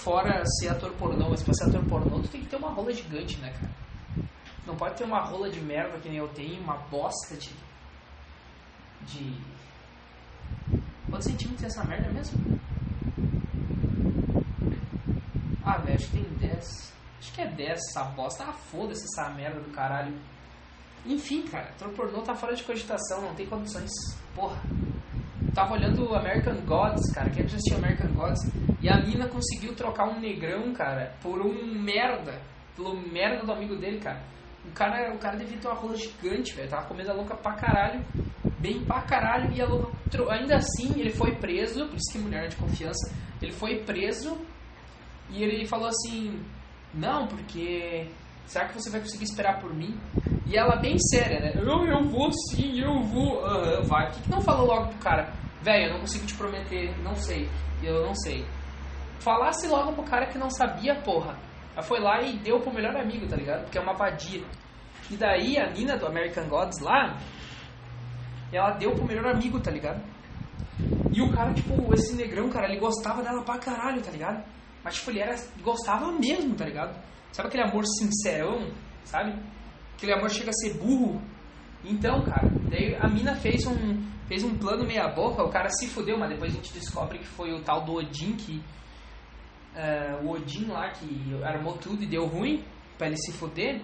Fora 0.03 0.45
ser 0.47 0.69
ator 0.69 0.93
pornô, 0.93 1.31
mas 1.31 1.43
pra 1.43 1.53
ser 1.55 1.65
ator 1.65 1.85
pornô, 1.87 2.21
tu 2.21 2.29
tem 2.29 2.41
que 2.41 2.49
ter 2.49 2.57
uma 2.57 2.71
rola 2.71 2.93
gigante, 2.93 3.39
né, 3.39 3.51
cara? 3.51 3.71
Não 4.67 4.77
pode 4.77 4.97
ter 4.97 5.05
uma 5.05 5.21
rola 5.21 5.49
de 5.49 5.61
merda 5.61 5.99
que 5.99 6.09
nem 6.09 6.19
eu 6.19 6.29
tenho, 6.29 6.61
uma 6.61 6.77
bosta 6.77 7.37
de. 7.37 7.51
de. 9.07 9.35
Quantos 11.09 11.27
centímetros 11.27 11.65
é 11.65 11.67
essa 11.67 11.85
merda 11.85 12.11
mesmo? 12.13 12.39
Ah, 15.65 15.79
velho, 15.79 15.97
acho 15.97 16.07
que 16.09 16.19
tem 16.19 16.49
10. 16.49 16.93
Acho 17.19 17.33
que 17.33 17.41
é 17.41 17.47
10 17.47 17.71
essa 17.71 18.05
bosta. 18.05 18.45
Ah, 18.45 18.53
foda-se 18.53 19.05
essa 19.05 19.31
merda 19.31 19.61
do 19.61 19.71
caralho. 19.73 20.15
Enfim, 21.05 21.43
cara, 21.43 21.69
ator 21.71 21.89
pornô 21.91 22.23
tá 22.23 22.35
fora 22.35 22.55
de 22.55 22.63
cogitação, 22.63 23.23
não 23.23 23.35
tem 23.35 23.47
condições. 23.47 23.91
Porra. 24.35 24.61
Tava 25.57 25.73
olhando 25.73 26.15
American 26.15 26.55
Gods, 26.67 27.11
cara. 27.15 27.31
Quem 27.31 27.49
já 27.49 27.57
assistiu 27.57 27.79
American 27.79 28.13
Gods? 28.13 28.39
E 28.83 28.91
a 28.91 29.01
mina 29.01 29.27
conseguiu 29.27 29.75
trocar 29.75 30.07
um 30.07 30.21
negrão, 30.21 30.71
cara, 30.75 31.17
por 31.23 31.41
um 31.41 31.83
merda. 31.83 32.39
Pelo 32.77 32.95
merda 32.95 33.43
do 33.43 33.53
amigo 33.53 33.75
dele, 33.75 33.99
cara. 33.99 34.21
O 34.67 34.71
cara, 34.73 35.15
o 35.15 35.19
cara 35.19 35.39
devia 35.39 35.57
ter 35.57 35.67
uma 35.67 35.75
rola 35.75 35.97
gigante, 35.97 36.55
velho. 36.55 36.69
Tava 36.69 36.87
comendo 36.87 37.11
a 37.11 37.15
louca 37.15 37.35
pra 37.35 37.55
caralho. 37.55 38.05
Bem 38.61 38.85
pra 38.85 39.01
caralho. 39.01 39.51
E 39.55 39.63
a 39.63 39.67
louca. 39.67 39.97
Ainda 40.31 40.57
assim, 40.57 40.93
ele 41.01 41.09
foi 41.09 41.35
preso. 41.37 41.87
Por 41.87 41.97
isso 41.97 42.13
que 42.13 42.19
mulher 42.19 42.45
é 42.45 42.49
de 42.49 42.57
confiança. 42.57 43.17
Ele 43.41 43.53
foi 43.53 43.83
preso 43.83 44.37
e 45.31 45.43
ele 45.43 45.67
falou 45.67 45.89
assim: 45.89 46.39
Não, 46.93 47.29
porque. 47.29 48.07
Será 48.45 48.67
que 48.67 48.75
você 48.75 48.91
vai 48.91 49.01
conseguir 49.01 49.25
esperar 49.25 49.59
por 49.59 49.75
mim? 49.75 49.99
E 50.45 50.55
ela, 50.55 50.77
bem 50.77 50.99
séria, 50.99 51.41
né? 51.41 51.53
Eu, 51.57 51.87
eu 51.87 52.05
vou 52.05 52.31
sim, 52.51 52.79
eu 52.79 53.03
vou. 53.05 53.41
Vai. 53.87 54.09
Por 54.09 54.17
que, 54.17 54.23
que 54.25 54.31
não 54.31 54.43
falou 54.43 54.67
logo 54.67 54.89
pro 54.89 54.99
cara? 54.99 55.46
Velho, 55.63 55.87
eu 55.87 55.93
não 55.95 56.01
consigo 56.01 56.27
te 56.27 56.35
prometer, 56.35 56.97
não 57.03 57.15
sei. 57.15 57.49
Eu 57.83 58.07
não 58.07 58.15
sei. 58.15 58.45
Falasse 59.21 59.67
logo 59.69 59.93
pro 59.93 60.05
cara 60.05 60.27
que 60.27 60.39
não 60.39 60.51
sabia, 60.51 61.01
porra. 61.03 61.39
Ela 61.73 61.83
foi 61.83 62.01
lá 62.01 62.23
e 62.23 62.39
deu 62.39 62.61
pro 62.61 62.73
melhor 62.73 62.97
amigo, 62.97 63.27
tá 63.27 63.37
ligado? 63.37 63.65
Porque 63.65 63.79
é 63.79 63.81
uma 63.81 63.95
vadia. 63.95 64.45
E 65.11 65.17
daí 65.17 65.59
a 65.59 65.71
mina 65.71 65.97
do 65.97 66.07
American 66.07 66.49
Gods 66.49 66.81
lá, 66.81 67.19
ela 68.53 68.73
deu 68.73 68.95
pro 68.95 69.07
melhor 69.07 69.27
amigo, 69.27 69.61
tá 69.61 69.71
ligado? 69.71 70.03
E 71.13 71.21
o 71.23 71.31
cara, 71.31 71.53
tipo, 71.53 71.93
esse 71.95 72.15
negrão, 72.15 72.49
cara, 72.49 72.69
ele 72.69 72.81
gostava 72.81 73.23
dela 73.23 73.43
pra 73.45 73.59
caralho, 73.59 74.03
tá 74.03 74.11
ligado? 74.11 74.45
Mas, 74.83 74.97
tipo, 74.97 75.11
ele 75.11 75.21
era, 75.21 75.35
gostava 75.63 76.13
mesmo, 76.13 76.55
tá 76.55 76.65
ligado? 76.65 76.99
Sabe 77.33 77.49
aquele 77.49 77.65
amor 77.65 77.85
sincerão, 77.99 78.71
sabe? 79.05 79.35
Aquele 79.95 80.13
amor 80.13 80.31
chega 80.31 80.51
a 80.51 80.53
ser 80.53 80.75
burro. 80.79 81.21
Então, 81.89 82.23
cara, 82.23 82.49
daí 82.71 82.97
a 82.97 83.09
mina 83.09 83.35
fez 83.37 83.65
um, 83.67 84.03
fez 84.27 84.43
um 84.43 84.57
plano 84.59 84.85
meia 84.85 85.09
boca, 85.09 85.43
o 85.43 85.51
cara 85.51 85.69
se 85.71 85.87
fudeu, 85.89 86.19
mas 86.19 86.31
depois 86.31 86.53
a 86.53 86.57
gente 86.57 86.73
descobre 86.73 87.19
que 87.19 87.27
foi 87.27 87.53
o 87.53 87.63
tal 87.63 87.85
do 87.85 87.95
Odin 87.95 88.33
que... 88.37 88.63
Uh, 89.77 90.27
o 90.27 90.31
Odin 90.33 90.67
lá 90.69 90.91
que 90.91 91.45
armou 91.45 91.77
tudo 91.77 92.03
e 92.03 92.07
deu 92.07 92.27
ruim 92.27 92.65
para 92.97 93.09
ele 93.09 93.17
se 93.19 93.31
fuder, 93.33 93.83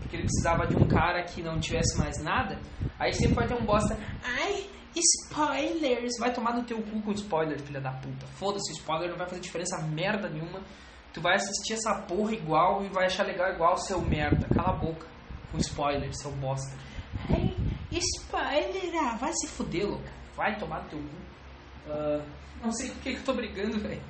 porque 0.00 0.16
ele 0.16 0.22
precisava 0.22 0.66
de 0.68 0.76
um 0.76 0.86
cara 0.86 1.22
que 1.24 1.42
não 1.42 1.58
tivesse 1.58 1.98
mais 1.98 2.22
nada. 2.22 2.60
Aí 2.98 3.12
sempre 3.12 3.34
vai 3.34 3.48
ter 3.48 3.54
um 3.54 3.64
bosta. 3.64 3.98
Ai, 4.22 4.68
Spoilers! 4.94 6.18
Vai 6.18 6.32
tomar 6.32 6.54
no 6.54 6.64
teu 6.64 6.82
cu 6.82 7.00
com 7.02 7.12
spoiler, 7.12 7.60
filha 7.60 7.80
da 7.80 7.92
puta. 7.92 8.26
Foda-se, 8.38 8.72
spoiler 8.72 9.10
não 9.10 9.16
vai 9.16 9.28
fazer 9.28 9.40
diferença 9.40 9.80
merda 9.82 10.28
nenhuma. 10.28 10.60
Tu 11.12 11.20
vai 11.20 11.34
assistir 11.34 11.74
essa 11.74 12.02
porra 12.02 12.32
igual 12.32 12.84
e 12.84 12.88
vai 12.88 13.06
achar 13.06 13.24
legal 13.24 13.52
igual, 13.52 13.76
seu 13.76 14.00
merda. 14.00 14.48
Cala 14.54 14.70
a 14.70 14.76
boca. 14.76 15.06
Com 15.50 15.58
spoiler, 15.58 16.12
seu 16.14 16.32
bosta. 16.32 16.76
Spoiler! 17.98 18.94
Ah, 19.02 19.16
vai 19.16 19.32
se 19.32 19.48
fuder, 19.48 19.86
louca. 19.86 20.10
Vai 20.36 20.56
tomar 20.58 20.82
no 20.84 20.88
teu 20.90 20.98
cu. 20.98 21.90
Uh, 21.90 22.22
não 22.62 22.72
sei 22.72 22.90
por 22.90 23.02
que, 23.02 23.08
eu 23.10 23.24
tô 23.24 23.34
brigando, 23.34 23.78
velho. 23.80 24.02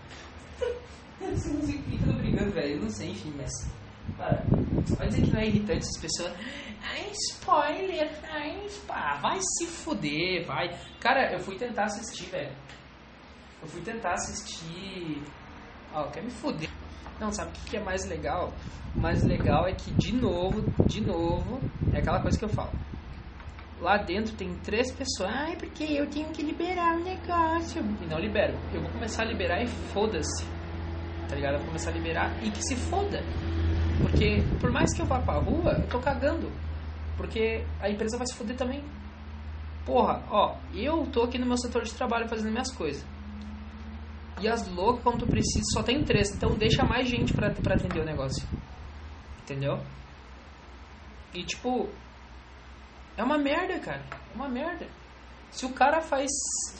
não 1.21 1.37
sei 1.37 1.79
por 1.79 1.85
que 1.85 1.95
eu 1.95 2.13
tô 2.13 2.19
brigando, 2.19 2.51
velho. 2.53 2.83
Não 2.83 2.91
sei, 2.91 3.11
enfim, 3.11 3.33
mas. 3.37 3.51
Cara, 4.17 4.45
vai 4.99 5.09
dizer 5.09 5.23
que 5.23 5.31
não 5.33 5.41
é 5.41 5.47
irritante 5.47 5.79
essas 5.79 6.01
pessoas. 6.01 6.33
Ai, 6.83 7.11
spoiler! 7.13 8.11
Ai, 8.31 8.69
pá, 8.87 9.19
vai 9.23 9.39
se 9.41 9.67
fuder, 9.67 10.47
vai. 10.47 10.69
Cara, 10.99 11.33
eu 11.33 11.41
fui 11.41 11.57
tentar 11.57 11.85
assistir, 11.85 12.27
velho. 12.27 12.55
Eu 13.63 13.69
fui 13.69 13.81
tentar 13.83 14.13
assistir. 14.13 15.23
Ó, 15.95 16.03
oh, 16.03 16.11
quer 16.11 16.23
me 16.23 16.31
fuder. 16.31 16.71
Não, 17.19 17.33
sabe 17.33 17.51
o 17.51 17.53
que, 17.53 17.71
que 17.71 17.77
é 17.77 17.81
mais 17.83 18.05
legal? 18.07 18.53
O 18.95 19.01
mais 19.01 19.23
legal 19.23 19.67
é 19.67 19.73
que, 19.73 19.91
de 19.93 20.13
novo, 20.13 20.63
de 20.87 21.01
novo, 21.01 21.61
é 21.93 21.99
aquela 21.99 22.21
coisa 22.21 22.39
que 22.39 22.45
eu 22.45 22.49
falo. 22.49 22.73
Lá 23.81 23.97
dentro 23.97 24.37
tem 24.37 24.55
três 24.59 24.93
pessoas. 24.93 25.31
Ai, 25.33 25.57
porque 25.57 25.85
eu 25.85 26.07
tenho 26.09 26.29
que 26.31 26.43
liberar 26.43 26.97
o 26.97 27.03
negócio. 27.03 27.83
E 28.03 28.07
não 28.07 28.19
libero. 28.19 28.55
Eu 28.75 28.83
vou 28.83 28.91
começar 28.91 29.23
a 29.23 29.27
liberar 29.27 29.63
e 29.63 29.67
foda-se. 29.67 30.45
Tá 31.29 31.35
ligado? 31.35 31.55
Eu 31.55 31.59
vou 31.61 31.69
começar 31.69 31.91
a 31.91 31.95
liberar 31.95 32.31
e 32.45 32.51
que 32.51 32.63
se 32.63 32.77
foda. 32.77 33.23
Porque 34.03 34.43
por 34.61 34.71
mais 34.71 34.93
que 34.95 35.01
eu 35.01 35.07
vá 35.07 35.19
pra 35.19 35.39
rua, 35.39 35.79
eu 35.79 35.89
tô 35.89 35.99
cagando. 35.99 36.51
Porque 37.17 37.65
a 37.81 37.89
empresa 37.89 38.19
vai 38.19 38.27
se 38.27 38.35
foder 38.35 38.57
também. 38.57 38.83
Porra, 39.87 40.23
ó, 40.31 40.57
eu 40.75 41.07
tô 41.07 41.23
aqui 41.23 41.39
no 41.39 41.47
meu 41.47 41.57
setor 41.57 41.83
de 41.83 41.95
trabalho 41.95 42.29
fazendo 42.29 42.53
minhas 42.53 42.73
coisas. 42.73 43.05
E 44.43 44.49
as 44.49 44.69
loucas, 44.69 45.03
como 45.03 45.19
tu 45.19 45.27
precisa, 45.27 45.65
só 45.73 45.83
tem 45.83 46.05
três. 46.05 46.35
Então 46.35 46.51
deixa 46.55 46.85
mais 46.85 47.09
gente 47.09 47.33
pra, 47.33 47.51
pra 47.51 47.77
atender 47.77 48.01
o 48.01 48.05
negócio. 48.05 48.47
Entendeu? 49.43 49.81
E 51.35 51.45
tipo, 51.45 51.89
é 53.21 53.25
uma 53.25 53.37
merda, 53.37 53.79
cara. 53.79 54.03
É 54.33 54.35
uma 54.35 54.49
merda. 54.49 54.87
Se 55.51 55.67
o 55.67 55.73
cara 55.73 56.01
faz, 56.01 56.31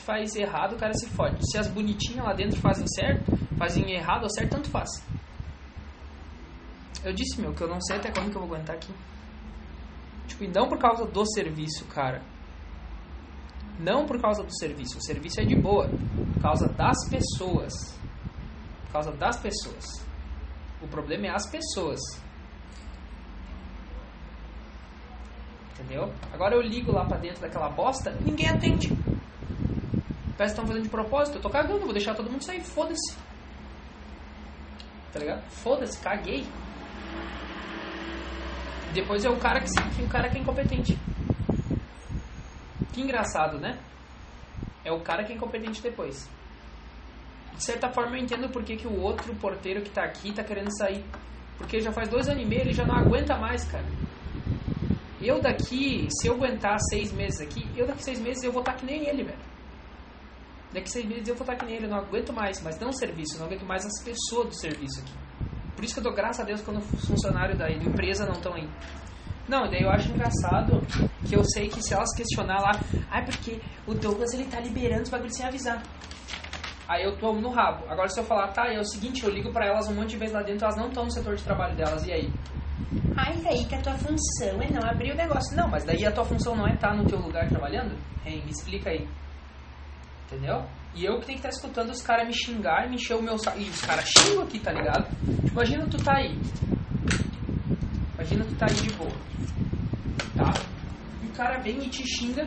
faz 0.07 0.35
errado, 0.35 0.75
o 0.75 0.79
cara 0.79 0.95
se 0.95 1.07
fode. 1.11 1.39
Se 1.51 1.59
as 1.59 1.69
bonitinhas 1.69 2.25
lá 2.25 2.33
dentro 2.33 2.59
fazem 2.61 2.87
certo, 2.89 3.31
fazem 3.59 3.93
errado 3.93 4.23
ou 4.23 4.31
certo, 4.31 4.51
tanto 4.51 4.71
faz. 4.71 4.89
Eu 7.05 7.13
disse, 7.13 7.41
meu, 7.41 7.53
que 7.53 7.63
eu 7.63 7.69
não 7.69 7.81
sei 7.81 7.97
até 7.97 8.11
quando 8.11 8.31
que 8.31 8.37
eu 8.37 8.41
vou 8.41 8.55
aguentar 8.55 8.77
aqui. 8.77 8.93
Tipo, 10.29 10.45
e 10.45 10.49
não 10.49 10.69
por 10.69 10.79
causa 10.79 11.05
do 11.05 11.27
serviço, 11.33 11.85
cara. 11.87 12.23
Não 13.79 14.07
por 14.07 14.21
causa 14.21 14.43
do 14.43 14.59
serviço. 14.59 14.99
O 14.99 15.03
serviço 15.03 15.41
é 15.41 15.45
de 15.45 15.57
boa. 15.57 15.89
Por 15.89 16.43
causa 16.43 16.69
das 16.69 16.97
pessoas. 17.11 17.73
Por 18.87 18.93
causa 18.93 19.13
das 19.13 19.39
pessoas. 19.39 19.85
O 20.81 20.89
problema 20.89 21.27
é 21.27 21.31
as 21.31 21.51
pessoas. 21.51 22.01
Entendeu? 25.73 26.13
Agora 26.33 26.55
eu 26.55 26.61
ligo 26.61 26.93
lá 26.93 27.05
pra 27.05 27.19
dentro 27.19 27.41
daquela 27.41 27.69
bosta, 27.69 28.11
ninguém 28.23 28.49
atende. 28.49 28.93
Parece 30.37 30.55
que 30.55 30.61
estão 30.61 30.67
fazendo 30.67 30.85
de 30.85 30.89
propósito. 30.89 31.37
Eu 31.37 31.43
tô 31.43 31.51
cagando, 31.51 31.81
vou 31.85 31.93
deixar 31.93 32.15
todo 32.15 32.31
mundo 32.31 32.43
sair. 32.43 32.63
Foda-se. 32.63 33.17
Tá 35.13 35.19
ligado? 35.19 35.43
Foda-se, 35.51 36.01
caguei. 36.01 36.47
Depois 38.93 39.25
é 39.25 39.29
o 39.29 39.37
cara 39.39 39.61
que, 39.61 39.71
que 39.95 40.03
o 40.03 40.09
cara 40.09 40.29
que 40.29 40.39
é 40.39 40.41
incompetente. 40.41 40.99
Que 42.93 43.03
engraçado, 43.03 43.59
né? 43.59 43.79
É 44.85 44.91
o 44.91 45.01
cara 45.01 45.25
que 45.25 45.33
é 45.33 45.37
incompetente 45.37 45.83
depois. 45.83 46.29
De 47.55 47.63
certa 47.63 47.91
forma 47.93 48.17
eu 48.17 48.23
entendo 48.23 48.49
porque 48.49 48.77
que 48.77 48.87
o 48.87 49.01
outro 49.01 49.35
porteiro 49.37 49.83
que 49.83 49.91
tá 49.91 50.03
aqui 50.03 50.33
tá 50.33 50.43
querendo 50.43 50.75
sair. 50.79 51.05
Porque 51.59 51.81
já 51.81 51.93
faz 51.93 52.09
dois 52.09 52.27
anos 52.29 52.43
e 52.43 52.47
meio 52.47 52.63
ele 52.63 52.73
já 52.73 52.87
não 52.87 52.95
aguenta 52.95 53.37
mais, 53.37 53.65
cara. 53.71 53.85
Eu 55.21 55.41
daqui, 55.41 56.09
se 56.11 56.29
eu 56.29 56.35
aguentar 56.35 56.79
seis 56.89 57.13
meses 57.13 57.41
aqui, 57.41 57.69
eu 57.77 57.87
daqui 57.87 58.03
seis 58.03 58.19
meses 58.19 58.43
eu 58.43 58.53
vou 58.53 58.61
estar 58.61 58.75
que 58.75 58.87
nem 58.87 59.07
ele, 59.07 59.25
velho. 59.25 59.39
Daqui 60.73 60.89
seis 60.91 61.05
meses 61.07 61.29
eu 61.29 61.35
vou 61.35 61.43
estar 61.43 61.57
que 61.57 61.65
nem 61.67 61.77
ele, 61.77 61.87
eu 61.87 61.91
não 61.91 61.99
aguento 61.99 62.33
mais, 62.33 62.63
mas 62.63 62.79
não 62.79 62.89
o 62.89 62.93
serviço, 62.93 63.35
eu 63.35 63.41
não 63.41 63.47
aguento 63.47 63.67
mais 63.67 63.85
as 63.85 64.03
pessoas 64.03 64.49
do 64.49 64.55
serviço 64.61 65.01
aqui. 65.01 65.13
Por 65.75 65.85
isso 65.85 65.95
que 65.95 66.01
eu 66.01 66.05
dou 66.05 66.15
graças 66.15 66.41
a 66.41 66.45
Deus 66.45 66.61
quando 66.63 66.79
os 66.79 67.07
funcionários 67.07 67.59
da 67.59 67.71
empresa 67.71 68.25
não 68.25 68.35
estão 68.35 68.55
aí. 68.55 68.69
Não, 69.49 69.69
daí 69.69 69.83
eu 69.83 69.91
acho 69.91 70.11
engraçado 70.13 70.81
que 71.27 71.35
eu 71.35 71.43
sei 71.45 71.69
que 71.69 71.83
se 71.83 71.93
elas 71.93 72.15
questionar 72.15 72.61
lá, 72.61 72.81
ah, 73.11 73.23
porque 73.23 73.61
o 73.87 73.95
Douglas 73.95 74.33
ele 74.33 74.45
tá 74.45 74.61
liberando 74.61 75.03
os 75.03 75.11
bagulhos 75.11 75.37
sem 75.37 75.45
avisar. 75.45 75.83
Aí 76.91 77.05
eu 77.05 77.17
tomo 77.19 77.41
no 77.41 77.51
rabo. 77.51 77.85
Agora 77.89 78.09
se 78.09 78.19
eu 78.19 78.25
falar, 78.25 78.49
tá, 78.49 78.67
é 78.67 78.77
o 78.77 78.85
seguinte, 78.85 79.23
eu 79.23 79.31
ligo 79.31 79.53
para 79.53 79.65
elas 79.65 79.87
um 79.87 79.95
monte 79.95 80.11
de 80.11 80.17
vezes 80.17 80.35
lá 80.35 80.43
dentro, 80.43 80.65
elas 80.65 80.77
não 80.77 80.89
estão 80.89 81.05
no 81.05 81.13
setor 81.13 81.37
de 81.37 81.45
trabalho 81.45 81.77
delas, 81.77 82.05
e 82.05 82.13
aí? 82.13 82.33
Ai, 83.17 83.41
daí 83.45 83.65
que 83.65 83.77
a 83.77 83.81
tua 83.81 83.95
função 83.95 84.61
é 84.61 84.69
não 84.73 84.83
abrir 84.83 85.13
o 85.13 85.17
negócio. 85.17 85.57
Não, 85.57 85.69
mas 85.69 85.85
daí 85.85 86.05
a 86.05 86.11
tua 86.11 86.25
função 86.25 86.57
não 86.57 86.67
é 86.67 86.75
estar 86.75 86.89
tá 86.89 86.97
no 86.97 87.07
teu 87.07 87.21
lugar 87.21 87.49
trabalhando? 87.49 87.97
Hey, 88.27 88.43
me 88.43 88.51
explica 88.51 88.91
aí. 88.91 89.07
Entendeu? 90.27 90.65
E 90.93 91.05
eu 91.05 91.21
que 91.21 91.27
tenho 91.27 91.39
que 91.41 91.47
estar 91.47 91.51
tá 91.51 91.55
escutando 91.55 91.91
os 91.91 92.03
caras 92.03 92.27
me 92.27 92.35
xingar 92.35 92.87
e 92.87 92.89
me 92.89 92.97
encher 92.97 93.15
o 93.15 93.23
meu 93.23 93.39
saco. 93.39 93.61
E 93.61 93.71
os 93.71 93.81
caras 93.83 94.09
xingam 94.09 94.43
aqui, 94.43 94.59
tá 94.59 94.73
ligado? 94.73 95.09
Imagina 95.53 95.87
tu 95.87 95.97
tá 95.99 96.17
aí. 96.17 96.41
Imagina 98.15 98.45
tu 98.45 98.55
tá 98.57 98.67
aí 98.67 98.75
de 98.75 98.93
boa. 98.95 99.17
Tá? 100.37 100.53
E 101.23 101.27
o 101.27 101.33
cara 101.35 101.61
vem 101.61 101.79
e 101.85 101.89
te 101.89 102.03
xinga. 102.05 102.45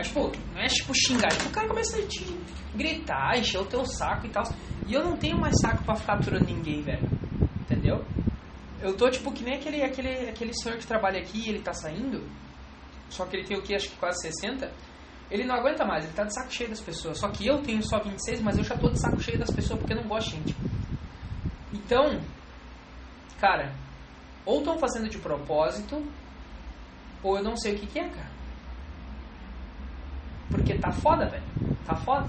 Mas, 0.00 0.08
tipo, 0.08 0.32
não 0.54 0.60
é 0.62 0.66
tipo 0.66 0.94
xingar. 0.94 1.28
Tipo, 1.28 1.50
o 1.50 1.52
cara 1.52 1.68
começa 1.68 1.98
a 1.98 2.06
te 2.06 2.24
gritar, 2.74 3.38
encher 3.38 3.58
o 3.60 3.66
teu 3.66 3.84
saco 3.84 4.26
e 4.26 4.30
tal. 4.30 4.44
E 4.86 4.94
eu 4.94 5.04
não 5.04 5.16
tenho 5.18 5.38
mais 5.38 5.54
saco 5.60 5.84
pra 5.84 5.94
ficar 5.94 6.14
aturando 6.14 6.46
ninguém, 6.46 6.80
velho. 6.80 7.06
Entendeu? 7.60 8.06
Eu 8.80 8.96
tô, 8.96 9.10
tipo, 9.10 9.30
que 9.30 9.44
nem 9.44 9.56
aquele, 9.56 9.82
aquele, 9.82 10.30
aquele 10.30 10.54
senhor 10.54 10.78
que 10.78 10.86
trabalha 10.86 11.20
aqui 11.20 11.50
ele 11.50 11.60
tá 11.60 11.74
saindo. 11.74 12.26
Só 13.10 13.26
que 13.26 13.36
ele 13.36 13.46
tem 13.46 13.58
o 13.58 13.62
que? 13.62 13.74
Acho 13.74 13.90
que 13.90 13.96
quase 13.96 14.22
60 14.22 14.72
ele 15.30 15.44
não 15.44 15.54
aguenta 15.54 15.84
mais, 15.84 16.04
ele 16.04 16.14
tá 16.14 16.24
de 16.24 16.34
saco 16.34 16.50
cheio 16.50 16.70
das 16.70 16.80
pessoas. 16.80 17.18
Só 17.18 17.28
que 17.28 17.46
eu 17.46 17.62
tenho 17.62 17.82
só 17.86 18.00
26, 18.00 18.40
mas 18.40 18.56
eu 18.56 18.64
já 18.64 18.76
tô 18.76 18.88
de 18.88 18.98
saco 18.98 19.20
cheio 19.20 19.38
das 19.38 19.52
pessoas 19.52 19.78
porque 19.78 19.92
eu 19.92 19.98
não 19.98 20.08
gosto 20.08 20.30
de 20.30 20.36
gente. 20.36 20.56
Então, 21.72 22.20
cara, 23.38 23.72
ou 24.44 24.58
estão 24.60 24.78
fazendo 24.78 25.08
de 25.08 25.18
propósito, 25.18 26.02
ou 27.22 27.36
eu 27.36 27.44
não 27.44 27.54
sei 27.54 27.74
o 27.74 27.78
que, 27.78 27.86
que 27.86 28.00
é, 28.00 28.08
cara. 28.08 28.29
Porque 30.50 30.78
tá 30.78 30.90
foda, 30.90 31.28
velho. 31.28 31.44
Tá 31.86 31.94
foda. 31.96 32.28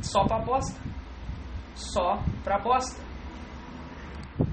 Só 0.00 0.24
pra 0.24 0.38
bosta. 0.40 0.80
Só 1.74 2.22
pra 2.42 2.58
bosta. 2.58 3.02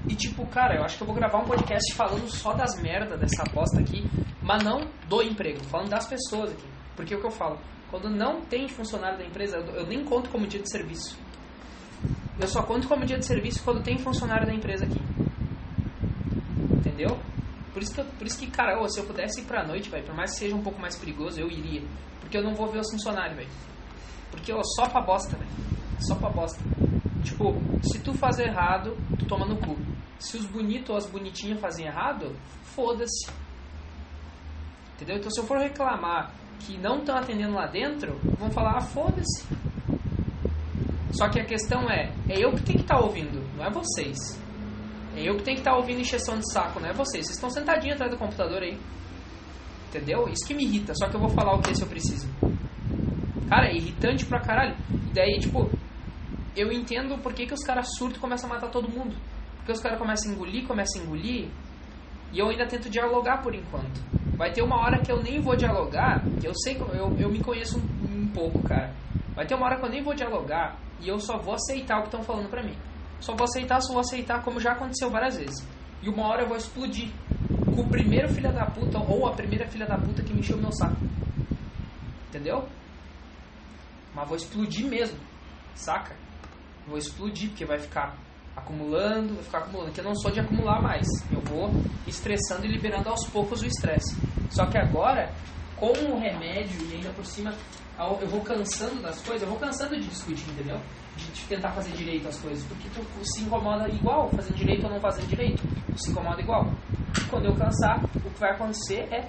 E 0.08 0.14
tipo, 0.14 0.46
cara, 0.46 0.76
eu 0.76 0.84
acho 0.84 0.96
que 0.96 1.02
eu 1.02 1.06
vou 1.06 1.16
gravar 1.16 1.38
um 1.38 1.44
podcast 1.44 1.94
falando 1.94 2.28
só 2.28 2.52
das 2.52 2.80
merdas 2.80 3.18
dessa 3.18 3.42
bosta 3.52 3.80
aqui, 3.80 4.04
mas 4.40 4.62
não 4.62 4.86
do 5.08 5.22
emprego, 5.22 5.62
falando 5.64 5.90
das 5.90 6.06
pessoas 6.06 6.52
aqui. 6.52 6.66
Porque 6.94 7.14
é 7.14 7.16
o 7.16 7.20
que 7.20 7.26
eu 7.26 7.30
falo, 7.32 7.58
quando 7.90 8.08
não 8.08 8.42
tem 8.42 8.68
funcionário 8.68 9.18
da 9.18 9.24
empresa, 9.24 9.56
eu 9.56 9.86
nem 9.86 10.04
conto 10.04 10.30
como 10.30 10.46
dia 10.46 10.60
de 10.60 10.70
serviço. 10.70 11.18
Eu 12.40 12.46
só 12.46 12.62
conto 12.62 12.88
como 12.88 13.04
dia 13.04 13.18
de 13.18 13.26
serviço 13.26 13.62
quando 13.64 13.82
tem 13.82 13.98
funcionário 13.98 14.46
da 14.46 14.54
empresa 14.54 14.84
aqui. 14.84 15.00
Entendeu? 16.70 17.18
Por 17.72 17.82
isso 17.82 17.94
que, 17.94 18.02
por 18.02 18.26
isso 18.26 18.38
que 18.38 18.50
cara, 18.50 18.80
oh, 18.80 18.88
se 18.88 19.00
eu 19.00 19.06
pudesse 19.06 19.40
ir 19.40 19.44
pra 19.44 19.66
noite, 19.66 19.88
velho, 19.88 20.04
por 20.04 20.14
mais 20.14 20.32
que 20.32 20.38
seja 20.38 20.54
um 20.54 20.62
pouco 20.62 20.80
mais 20.80 20.96
perigoso, 20.96 21.40
eu 21.40 21.50
iria. 21.50 21.82
Porque 22.20 22.36
eu 22.36 22.42
não 22.42 22.54
vou 22.54 22.70
ver 22.70 22.80
os 22.80 22.90
funcionários, 22.90 23.36
velho. 23.36 23.50
Porque, 24.30 24.52
oh, 24.52 24.62
só 24.76 24.88
pra 24.88 25.00
bosta, 25.00 25.36
velho. 25.36 25.50
Só 26.00 26.14
pra 26.14 26.28
bosta. 26.28 26.60
Tipo, 27.22 27.54
se 27.82 27.98
tu 28.00 28.12
faz 28.14 28.38
errado, 28.38 28.96
tu 29.18 29.26
toma 29.26 29.46
no 29.46 29.56
cu. 29.56 29.76
Se 30.18 30.36
os 30.36 30.46
bonitos 30.46 30.90
ou 30.90 30.96
as 30.96 31.06
bonitinhas 31.06 31.60
fazem 31.60 31.86
errado, 31.86 32.34
foda-se. 32.62 33.30
Entendeu? 34.94 35.16
Então 35.16 35.30
se 35.30 35.40
eu 35.40 35.44
for 35.44 35.58
reclamar 35.58 36.32
que 36.60 36.78
não 36.78 36.98
estão 36.98 37.16
atendendo 37.16 37.54
lá 37.54 37.66
dentro 37.66 38.18
vão 38.38 38.50
falar, 38.50 38.76
ah, 38.78 38.80
foda-se. 38.80 39.44
Só 41.12 41.28
que 41.28 41.40
a 41.40 41.44
questão 41.44 41.90
é, 41.90 42.12
é 42.28 42.38
eu 42.38 42.52
que 42.52 42.62
tenho 42.62 42.78
que 42.78 42.84
estar 42.84 42.96
tá 42.96 43.04
ouvindo, 43.04 43.42
não 43.56 43.64
é 43.64 43.70
vocês. 43.70 44.16
É 45.16 45.28
eu 45.28 45.36
que 45.36 45.42
tenho 45.42 45.56
que 45.56 45.60
estar 45.60 45.72
tá 45.72 45.76
ouvindo 45.76 46.00
encheção 46.00 46.38
de 46.38 46.52
saco, 46.52 46.80
não 46.80 46.88
é 46.88 46.92
vocês. 46.92 47.26
Vocês 47.26 47.36
estão 47.36 47.50
sentadinhos 47.50 47.94
atrás 47.94 48.12
do 48.12 48.18
computador 48.18 48.62
aí. 48.62 48.78
Entendeu? 49.88 50.28
Isso 50.28 50.46
que 50.46 50.54
me 50.54 50.64
irrita. 50.64 50.94
Só 50.94 51.08
que 51.08 51.16
eu 51.16 51.20
vou 51.20 51.28
falar 51.28 51.54
o 51.54 51.60
que 51.60 51.74
se 51.74 51.82
eu 51.82 51.88
preciso. 51.88 52.28
Cara, 53.48 53.68
é 53.68 53.74
irritante 53.74 54.24
pra 54.24 54.40
caralho. 54.40 54.74
E 54.90 55.14
daí, 55.14 55.38
tipo, 55.38 55.68
eu 56.56 56.72
entendo 56.72 57.20
por 57.22 57.34
que, 57.34 57.46
que 57.46 57.54
os 57.54 57.62
caras 57.62 57.86
surtam 57.98 58.16
e 58.16 58.20
começam 58.20 58.50
a 58.50 58.54
matar 58.54 58.70
todo 58.70 58.88
mundo. 58.88 59.14
Porque 59.58 59.72
os 59.72 59.80
caras 59.80 59.98
começam 59.98 60.30
a 60.30 60.34
engolir, 60.34 60.66
começam 60.66 61.02
a 61.02 61.04
engolir. 61.04 61.48
E 62.32 62.38
eu 62.38 62.48
ainda 62.48 62.66
tento 62.66 62.88
dialogar 62.88 63.42
por 63.42 63.54
enquanto. 63.54 64.00
Vai 64.36 64.50
ter 64.50 64.62
uma 64.62 64.80
hora 64.80 65.00
que 65.00 65.12
eu 65.12 65.22
nem 65.22 65.38
vou 65.40 65.54
dialogar, 65.54 66.24
eu 66.42 66.52
sei 66.64 66.76
eu, 66.76 67.16
eu 67.18 67.28
me 67.28 67.38
conheço 67.40 67.78
um, 67.78 68.22
um 68.22 68.26
pouco, 68.28 68.62
cara. 68.62 68.92
Vai 69.34 69.46
ter 69.46 69.54
uma 69.54 69.66
hora 69.66 69.78
que 69.78 69.84
eu 69.84 69.90
nem 69.90 70.02
vou 70.02 70.14
dialogar 70.14 70.78
e 71.00 71.08
eu 71.08 71.18
só 71.20 71.38
vou 71.38 71.54
aceitar 71.54 71.98
o 71.98 72.02
que 72.02 72.08
estão 72.08 72.22
falando 72.22 72.48
pra 72.48 72.62
mim. 72.62 72.74
Só 73.22 73.34
vou 73.34 73.44
aceitar, 73.44 73.80
só 73.80 73.92
vou 73.92 74.00
aceitar 74.00 74.42
como 74.42 74.60
já 74.60 74.72
aconteceu 74.72 75.08
várias 75.08 75.36
vezes. 75.36 75.66
E 76.02 76.08
uma 76.08 76.26
hora 76.26 76.42
eu 76.42 76.48
vou 76.48 76.56
explodir 76.56 77.08
com 77.72 77.82
o 77.82 77.88
primeiro 77.88 78.28
filho 78.28 78.52
da 78.52 78.66
puta 78.66 78.98
ou 78.98 79.26
a 79.26 79.32
primeira 79.32 79.66
filha 79.68 79.86
da 79.86 79.96
puta 79.96 80.22
que 80.22 80.32
me 80.32 80.40
encheu 80.40 80.58
meu 80.58 80.72
saco. 80.72 80.96
Entendeu? 82.28 82.68
Mas 84.12 84.28
vou 84.28 84.36
explodir 84.36 84.86
mesmo, 84.86 85.16
saca? 85.74 86.16
Vou 86.86 86.98
explodir 86.98 87.50
porque 87.50 87.64
vai 87.64 87.78
ficar 87.78 88.16
acumulando, 88.56 89.34
vai 89.34 89.44
ficar 89.44 89.58
acumulando. 89.58 89.92
Que 89.92 90.00
eu 90.00 90.04
não 90.04 90.16
sou 90.16 90.30
de 90.30 90.40
acumular 90.40 90.82
mais. 90.82 91.06
Eu 91.30 91.40
vou 91.42 91.70
estressando 92.06 92.66
e 92.66 92.68
liberando 92.68 93.08
aos 93.08 93.24
poucos 93.28 93.62
o 93.62 93.66
estresse. 93.66 94.16
Só 94.50 94.66
que 94.66 94.76
agora, 94.76 95.32
com 95.76 95.92
o 95.92 96.18
remédio 96.18 96.84
e 96.90 96.96
ainda 96.96 97.10
por 97.10 97.24
cima, 97.24 97.54
eu 97.98 98.28
vou 98.28 98.40
cansando 98.40 99.00
das 99.02 99.20
coisas, 99.22 99.42
eu 99.42 99.48
vou 99.48 99.58
cansando 99.58 99.94
de 99.96 100.08
discutir, 100.08 100.50
entendeu? 100.50 100.80
De, 101.16 101.42
tentar 101.46 101.70
fazer 101.72 101.92
direito 101.92 102.28
as 102.28 102.38
coisas. 102.38 102.64
Porque 102.64 102.88
tu 102.88 103.02
se 103.24 103.42
incomoda 103.42 103.88
igual, 103.88 104.30
fazendo 104.30 104.56
direito 104.56 104.84
ou 104.84 104.92
não 104.92 105.00
fazendo 105.00 105.28
direito. 105.28 105.62
Tu 105.94 106.04
se 106.04 106.10
incomoda 106.10 106.40
igual. 106.40 106.72
Quando 107.30 107.46
eu 107.46 107.54
cansar, 107.54 108.04
o 108.24 108.30
que 108.30 108.40
vai 108.40 108.50
acontecer 108.50 109.06
é 109.12 109.28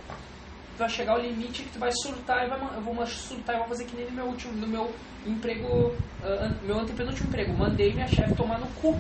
vai 0.78 0.90
chegar 0.90 1.18
o 1.18 1.22
limite 1.22 1.64
que 1.64 1.70
tu 1.72 1.80
vai 1.80 1.92
surtar 1.92 2.46
e 2.46 2.50
vai, 2.50 2.60
eu 2.76 2.82
vou 2.82 3.06
surtar 3.06 3.56
e 3.56 3.60
vou 3.60 3.68
fazer 3.68 3.86
que 3.86 3.96
nem 3.96 4.06
no 4.06 4.12
meu 4.12 4.26
último, 4.26 4.54
no 4.54 4.68
meu 4.68 4.92
emprego, 5.26 5.88
uh, 5.88 6.66
meu 6.66 6.80
antepenúltimo 6.80 7.28
emprego. 7.28 7.54
Mandei 7.54 7.94
minha 7.94 8.08
chefe 8.08 8.34
tomar 8.36 8.60
no 8.60 8.68
cu. 8.82 8.98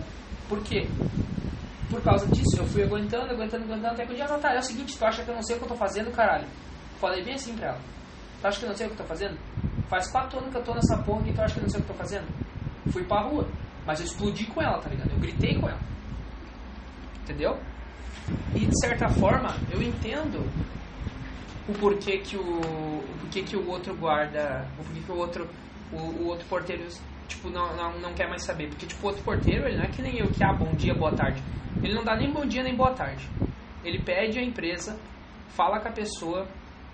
Por 0.48 0.62
quê? 0.64 0.88
Por 1.90 2.02
causa 2.02 2.28
disso, 2.28 2.58
eu 2.58 2.66
fui 2.66 2.84
aguentando, 2.84 3.32
aguentando, 3.32 3.64
aguentando, 3.66 3.94
até 3.94 4.06
que 4.06 4.14
um 4.14 4.16
dia 4.16 4.26
ela 4.26 4.40
tá, 4.40 4.54
é 4.54 4.60
o 4.60 4.64
seguinte, 4.64 4.98
tu 4.98 5.06
acha 5.06 5.24
que 5.24 5.30
eu 5.30 5.36
não 5.36 5.44
sei 5.44 5.56
o 5.56 5.60
que 5.60 5.66
eu 5.66 5.70
tô 5.70 5.76
fazendo, 5.76 6.12
caralho? 6.12 6.48
Falei 7.00 7.24
bem 7.24 7.36
assim 7.36 7.56
pra 7.56 7.70
ela. 7.70 7.82
Tu 8.42 8.48
acha 8.48 8.60
que 8.60 8.66
eu 8.66 8.70
não 8.70 8.76
sei 8.76 8.88
o 8.88 8.90
que 8.90 8.96
eu 8.96 9.04
tô 9.04 9.08
fazendo? 9.08 9.38
Faz 9.94 10.10
quatro 10.10 10.40
anos 10.40 10.50
que 10.50 10.58
eu 10.58 10.64
tô 10.64 10.74
nessa 10.74 10.98
porra 11.04 11.28
e 11.28 11.32
tu 11.32 11.40
acha 11.40 11.54
que 11.54 11.60
eu 11.60 11.62
não 11.62 11.70
sei 11.70 11.80
o 11.80 11.84
que 11.84 11.92
eu 11.92 11.96
tô 11.96 12.02
fazendo? 12.02 12.28
Fui 12.88 13.04
pra 13.04 13.22
rua. 13.22 13.48
Mas 13.86 14.00
eu 14.00 14.08
explodi 14.08 14.44
com 14.48 14.60
ela, 14.60 14.82
tá 14.82 14.90
ligado? 14.90 15.12
Eu 15.12 15.20
gritei 15.20 15.60
com 15.60 15.70
ela. 15.70 15.80
Entendeu? 17.22 17.60
E 18.56 18.66
de 18.66 18.80
certa 18.80 19.08
forma, 19.08 19.56
eu 19.70 19.84
entendo 19.84 20.50
o 21.70 21.74
porquê 21.74 22.18
que 22.18 22.36
o, 22.36 22.42
o 22.42 23.18
porquê 23.22 23.44
que 23.44 23.56
o 23.56 23.70
outro 23.70 23.96
guarda, 23.96 24.68
o 24.80 24.84
porquê 24.84 25.00
que 25.00 25.12
o 25.12 25.16
outro 25.16 25.48
o, 25.92 25.98
o 25.98 26.26
outro 26.26 26.48
porteiro 26.48 26.88
tipo 27.28 27.52
não, 27.52 27.76
não, 27.76 28.00
não 28.00 28.14
quer 28.16 28.28
mais 28.28 28.44
saber, 28.44 28.70
porque 28.70 28.88
tipo 28.88 29.06
o 29.06 29.10
outro 29.10 29.24
porteiro, 29.24 29.68
ele 29.68 29.78
não 29.78 29.84
é 29.84 29.90
que 29.90 30.02
nem 30.02 30.18
eu 30.18 30.32
que 30.32 30.44
ah, 30.44 30.54
bom 30.54 30.74
dia, 30.74 30.96
boa 30.96 31.12
tarde. 31.12 31.40
Ele 31.84 31.94
não 31.94 32.04
dá 32.04 32.16
nem 32.16 32.34
bom 32.34 32.48
dia 32.48 32.64
nem 32.64 32.76
boa 32.76 32.94
tarde. 32.96 33.30
Ele 33.84 34.00
pede 34.00 34.40
a 34.40 34.44
empresa, 34.44 34.98
fala 35.50 35.80
com 35.80 35.90
a 35.90 35.92
pessoa, 35.92 36.48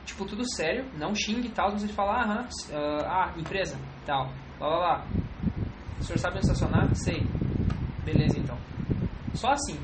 tipo 0.10 0.26
tudo 0.26 0.44
sério, 0.56 0.86
não 0.98 1.14
xingue 1.16 1.48
e 1.48 1.52
tal, 1.52 1.72
mas 1.72 1.84
ele 1.84 1.94
fala, 1.94 2.22
aham, 2.22 2.44
uh, 2.44 3.06
ah, 3.06 3.34
empresa, 3.38 3.78
tal, 4.06 4.32
lá 4.60 4.68
lá 4.68 4.78
lá. 4.78 5.06
O 6.00 6.04
senhor 6.04 6.20
sabe 6.20 6.38
onde 6.38 6.46
estacionar? 6.46 6.90
Sei. 6.96 7.26
Beleza 8.04 8.38
então. 8.38 8.58
Só 9.34 9.52
assim. 9.52 9.78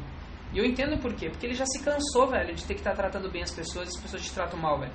E 0.54 0.58
eu 0.58 0.66
entendo 0.66 0.98
por 1.02 1.14
quê. 1.14 1.30
Porque 1.30 1.46
ele 1.46 1.54
já 1.54 1.66
se 1.66 1.84
cansou, 1.84 2.28
velho, 2.30 2.56
de 2.56 2.64
ter 2.66 2.74
que 2.74 2.80
estar 2.80 2.92
tá 2.92 2.98
tratando 2.98 3.30
bem 3.30 3.44
as 3.44 3.52
pessoas 3.52 3.90
e 3.90 3.98
as 3.98 4.02
pessoas 4.02 4.24
te 4.24 4.34
tratam 4.34 4.60
mal, 4.60 4.80
velho. 4.80 4.94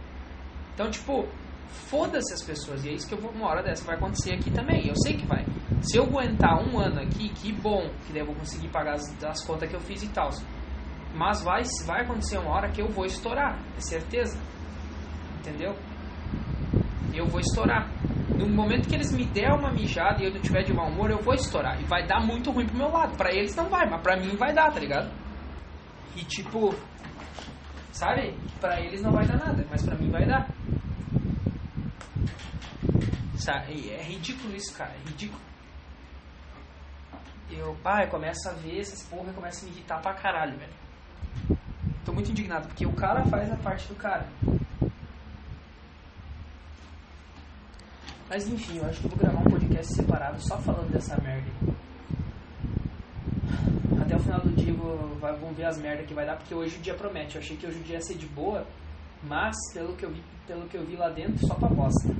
Então, 0.75 0.91
tipo, 0.91 1.29
foda-se 1.69 2.33
as 2.33 2.43
pessoas. 2.43 2.85
E 2.85 2.89
é 2.89 2.93
isso 2.93 3.07
que 3.07 3.15
eu 3.15 3.21
vou, 3.21 3.31
uma 3.31 3.49
hora 3.49 3.63
dessa 3.63 3.85
vai 3.85 3.97
acontecer 3.97 4.33
aqui 4.33 4.51
também. 4.51 4.89
Eu 4.89 4.95
sei 4.97 5.17
que 5.17 5.27
vai. 5.27 5.45
Se 5.83 5.99
eu 5.99 6.05
aguentar 6.05 6.59
um 6.67 6.79
ano 6.79 7.01
aqui, 7.01 7.29
que 7.29 7.53
bom, 7.53 7.91
que 8.07 8.13
daí 8.13 8.23
eu 8.23 8.27
vou 8.27 8.35
conseguir 8.35 8.69
pagar 8.69 8.95
as, 8.95 9.25
as 9.25 9.45
contas 9.45 9.69
que 9.69 9.77
eu 9.77 9.81
fiz 9.81 10.03
e 10.03 10.09
tal. 10.09 10.31
Mas 11.15 11.43
vai, 11.43 11.63
vai 11.85 12.03
acontecer 12.03 12.39
uma 12.39 12.55
hora 12.55 12.71
que 12.71 12.81
eu 12.81 12.89
vou 12.89 13.05
estourar, 13.05 13.59
é 13.77 13.81
certeza. 13.81 14.41
Entendeu? 15.41 15.75
Eu 17.15 17.27
vou 17.27 17.41
estourar. 17.41 17.91
No 18.37 18.49
momento 18.49 18.89
que 18.89 18.95
eles 18.95 19.13
me 19.13 19.25
der 19.25 19.51
uma 19.53 19.73
mijada 19.73 20.23
e 20.23 20.27
eu 20.27 20.33
não 20.33 20.41
tiver 20.41 20.63
de 20.63 20.73
mau 20.73 20.89
humor, 20.89 21.11
eu 21.11 21.19
vou 21.19 21.35
estourar. 21.35 21.81
E 21.81 21.85
vai 21.85 22.07
dar 22.07 22.21
muito 22.21 22.51
ruim 22.51 22.67
pro 22.67 22.77
meu 22.77 22.91
lado. 22.91 23.17
Pra 23.17 23.31
eles 23.33 23.57
não 23.57 23.69
vai, 23.69 23.89
mas 23.89 24.01
pra 24.03 24.17
mim 24.17 24.37
vai 24.37 24.53
dar, 24.53 24.71
tá 24.71 24.79
ligado? 24.79 25.11
E 26.15 26.25
tipo, 26.25 26.75
sabe? 27.93 28.35
Pra 28.61 28.81
eles 28.81 29.03
não 29.03 29.13
vai 29.13 29.27
dar 29.27 29.39
nada, 29.39 29.67
mas 29.71 29.83
pra 29.83 29.97
mim 29.97 30.11
vai 30.11 30.27
dar. 30.27 30.49
Sabe? 33.37 33.91
É 33.91 34.03
ridículo 34.03 34.55
isso, 34.55 34.77
cara, 34.77 34.93
é 34.93 35.09
ridículo. 35.09 35.41
Eu, 37.51 37.75
pai, 37.83 38.09
começo 38.09 38.49
a 38.49 38.53
ver 38.53 38.79
essas 38.79 39.03
porra 39.09 39.33
começa 39.33 39.65
a 39.65 39.69
me 39.69 39.75
irritar 39.75 40.01
pra 40.01 40.15
caralho, 40.15 40.57
velho. 40.57 40.73
Tô 42.05 42.13
muito 42.13 42.31
indignado, 42.31 42.69
porque 42.69 42.87
o 42.87 42.93
cara 42.93 43.25
faz 43.25 43.51
a 43.51 43.57
parte 43.57 43.89
do 43.89 43.95
cara. 43.97 44.27
Mas 48.31 48.47
enfim, 48.47 48.79
eu 48.79 48.87
acho 48.87 49.01
que 49.01 49.09
vou 49.09 49.19
gravar 49.19 49.41
um 49.41 49.51
podcast 49.51 49.93
separado 49.93 50.41
só 50.41 50.57
falando 50.59 50.89
dessa 50.93 51.21
merda. 51.21 51.51
Até 54.01 54.15
o 54.15 54.21
final 54.21 54.41
do 54.41 54.51
dia 54.51 54.73
vou, 54.73 54.97
vamos 55.21 55.57
ver 55.57 55.65
as 55.65 55.77
merdas 55.77 56.07
que 56.07 56.15
vai 56.15 56.25
dar, 56.25 56.37
porque 56.37 56.55
hoje 56.55 56.77
o 56.77 56.81
dia 56.81 56.95
promete. 56.95 57.35
Eu 57.35 57.43
achei 57.43 57.57
que 57.57 57.67
hoje 57.67 57.81
o 57.81 57.83
dia 57.83 57.97
ia 57.97 58.01
ser 58.01 58.17
de 58.17 58.27
boa, 58.27 58.65
mas 59.25 59.57
pelo 59.75 59.97
que 59.97 60.05
eu 60.05 60.13
vi, 60.13 60.23
pelo 60.47 60.69
que 60.69 60.77
eu 60.77 60.87
vi 60.87 60.95
lá 60.95 61.09
dentro, 61.09 61.45
só 61.45 61.55
pra 61.57 61.69
bosta. 61.71 62.15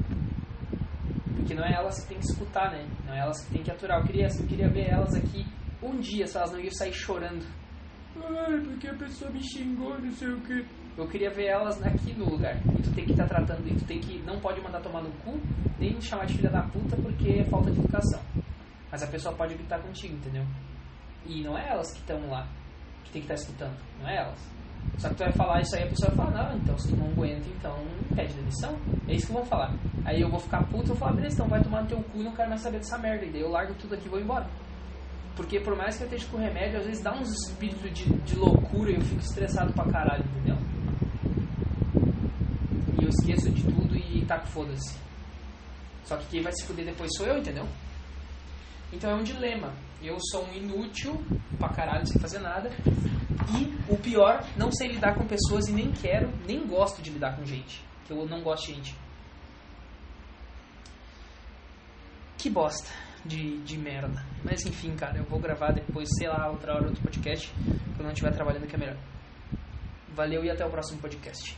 Porque 1.37 1.55
não 1.55 1.65
é 1.65 1.75
elas 1.75 2.01
que 2.01 2.09
tem 2.09 2.19
que 2.19 2.27
escutar, 2.27 2.73
né? 2.73 2.89
Não 3.07 3.15
é 3.15 3.21
elas 3.21 3.45
que 3.45 3.53
tem 3.53 3.63
que 3.63 3.71
aturar. 3.71 4.01
Eu 4.01 4.07
queria, 4.07 4.27
eu 4.27 4.47
queria 4.49 4.69
ver 4.69 4.91
elas 4.91 5.15
aqui 5.15 5.47
um 5.81 5.97
dia, 6.01 6.27
se 6.27 6.37
elas 6.37 6.51
não 6.51 6.59
iam 6.59 6.73
sair 6.73 6.93
chorando. 6.93 7.47
Ai, 8.17 8.61
porque 8.65 8.89
a 8.89 8.95
pessoa 8.95 9.31
me 9.31 9.41
xingou, 9.41 9.97
não 9.97 10.11
sei 10.11 10.29
o 10.29 10.41
que. 10.41 10.67
Eu 11.01 11.09
queria 11.09 11.31
ver 11.31 11.47
elas 11.47 11.83
aqui 11.83 12.13
no 12.13 12.29
lugar. 12.29 12.57
E 12.79 12.83
tu 12.83 12.93
tem 12.93 13.07
que 13.07 13.13
estar 13.13 13.27
tá 13.27 13.37
tratando, 13.37 13.67
e 13.67 13.75
tu 13.75 13.85
tem 13.87 13.99
que. 13.99 14.19
Não 14.23 14.39
pode 14.39 14.61
mandar 14.61 14.81
tomar 14.81 15.03
no 15.03 15.11
cu, 15.25 15.41
nem 15.79 15.99
chamar 16.01 16.27
de 16.27 16.35
filha 16.35 16.51
da 16.51 16.63
puta 16.63 16.95
porque 16.97 17.41
é 17.41 17.45
falta 17.45 17.71
de 17.71 17.79
educação. 17.79 18.21
Mas 18.93 19.03
a 19.03 19.07
pessoa 19.07 19.35
pode 19.35 19.55
gritar 19.55 19.81
contigo, 19.81 20.15
entendeu? 20.15 20.45
E 21.25 21.43
não 21.43 21.57
é 21.57 21.71
elas 21.71 21.91
que 21.93 22.01
estão 22.01 22.29
lá, 22.29 22.47
que 23.05 23.13
tem 23.13 23.23
que 23.23 23.33
estar 23.33 23.35
tá 23.35 23.41
escutando. 23.41 23.77
Não 24.01 24.11
é 24.11 24.17
elas. 24.19 24.39
Só 24.99 25.09
que 25.09 25.15
tu 25.15 25.19
vai 25.21 25.33
falar 25.33 25.61
isso 25.63 25.75
aí, 25.77 25.85
a 25.85 25.87
pessoa 25.87 26.13
vai 26.15 26.27
falar, 26.27 26.51
não, 26.51 26.57
então 26.59 26.79
se 26.79 26.89
tu 26.89 26.97
não 26.97 27.07
aguenta, 27.07 27.49
então 27.49 27.77
pede 28.15 28.35
demissão. 28.35 28.77
É 29.09 29.15
isso 29.15 29.27
que 29.27 29.33
vão 29.33 29.45
falar. 29.45 29.75
Aí 30.05 30.21
eu 30.21 30.29
vou 30.29 30.41
ficar 30.41 30.65
puto 30.65 30.85
e 30.85 30.89
vou 30.89 30.97
falar, 30.97 31.13
beleza, 31.13 31.35
então 31.37 31.49
vai 31.49 31.63
tomar 31.63 31.83
no 31.83 31.89
teu 31.89 32.03
cu 32.03 32.19
não 32.19 32.35
quero 32.35 32.49
mais 32.51 32.61
saber 32.61 32.79
dessa 32.79 32.99
merda. 32.99 33.25
E 33.25 33.31
daí 33.31 33.41
eu 33.41 33.51
largo 33.51 33.73
tudo 33.75 33.95
aqui 33.95 34.07
e 34.07 34.11
vou 34.11 34.21
embora. 34.21 34.47
Porque 35.37 35.61
por 35.61 35.75
mais 35.75 35.97
que 35.97 36.03
eu 36.03 36.07
esteja 36.07 36.27
com 36.31 36.37
remédio, 36.37 36.79
às 36.79 36.85
vezes 36.85 37.03
dá 37.03 37.13
uns 37.15 37.31
espíritos 37.47 37.91
de, 37.93 38.05
de 38.05 38.37
loucura 38.37 38.91
e 38.91 38.97
eu 38.97 39.01
fico 39.01 39.21
estressado 39.21 39.73
pra 39.73 39.85
caralho, 39.85 40.25
entendeu? 40.25 40.57
E 43.11 43.31
eu 43.31 43.37
esqueço 43.37 43.51
de 43.51 43.63
tudo 43.65 43.97
e 43.97 44.25
taco 44.25 44.47
foda-se. 44.47 44.97
Só 46.05 46.17
que 46.17 46.27
quem 46.27 46.43
vai 46.43 46.53
se 46.53 46.65
fuder 46.65 46.85
depois 46.85 47.11
sou 47.17 47.27
eu, 47.27 47.39
entendeu? 47.39 47.67
Então 48.93 49.11
é 49.11 49.15
um 49.15 49.23
dilema. 49.23 49.75
Eu 50.03 50.17
sou 50.31 50.47
um 50.47 50.53
inútil 50.55 51.21
pra 51.59 51.69
caralho, 51.71 52.07
sem 52.07 52.21
fazer 52.21 52.39
nada. 52.39 52.71
E 53.59 53.93
o 53.93 53.97
pior, 53.97 54.45
não 54.57 54.71
sei 54.73 54.89
lidar 54.89 55.15
com 55.15 55.27
pessoas 55.27 55.69
e 55.69 55.73
nem 55.73 55.91
quero, 55.93 56.33
nem 56.47 56.67
gosto 56.67 57.03
de 57.03 57.11
lidar 57.11 57.37
com 57.37 57.45
gente. 57.45 57.85
Que 58.07 58.13
eu 58.13 58.27
não 58.27 58.43
gosto 58.43 58.67
de 58.67 58.75
gente. 58.75 58.97
Que 62.39 62.49
bosta 62.49 62.89
de, 63.25 63.59
de 63.59 63.77
merda. 63.77 64.25
Mas 64.45 64.65
enfim, 64.65 64.95
cara, 64.97 65.19
eu 65.19 65.25
vou 65.25 65.39
gravar 65.39 65.73
depois, 65.73 66.09
sei 66.17 66.29
lá, 66.29 66.49
outra 66.49 66.75
hora, 66.75 66.87
outro 66.87 67.03
podcast. 67.03 67.53
Quando 67.57 67.99
eu 67.99 68.05
não 68.05 68.13
estiver 68.13 68.33
trabalhando 68.33 68.67
que 68.67 68.75
é 68.75 68.79
melhor. 68.79 68.97
Valeu 70.15 70.45
e 70.45 70.51
até 70.51 70.65
o 70.65 70.71
próximo 70.71 71.01
podcast. 71.01 71.57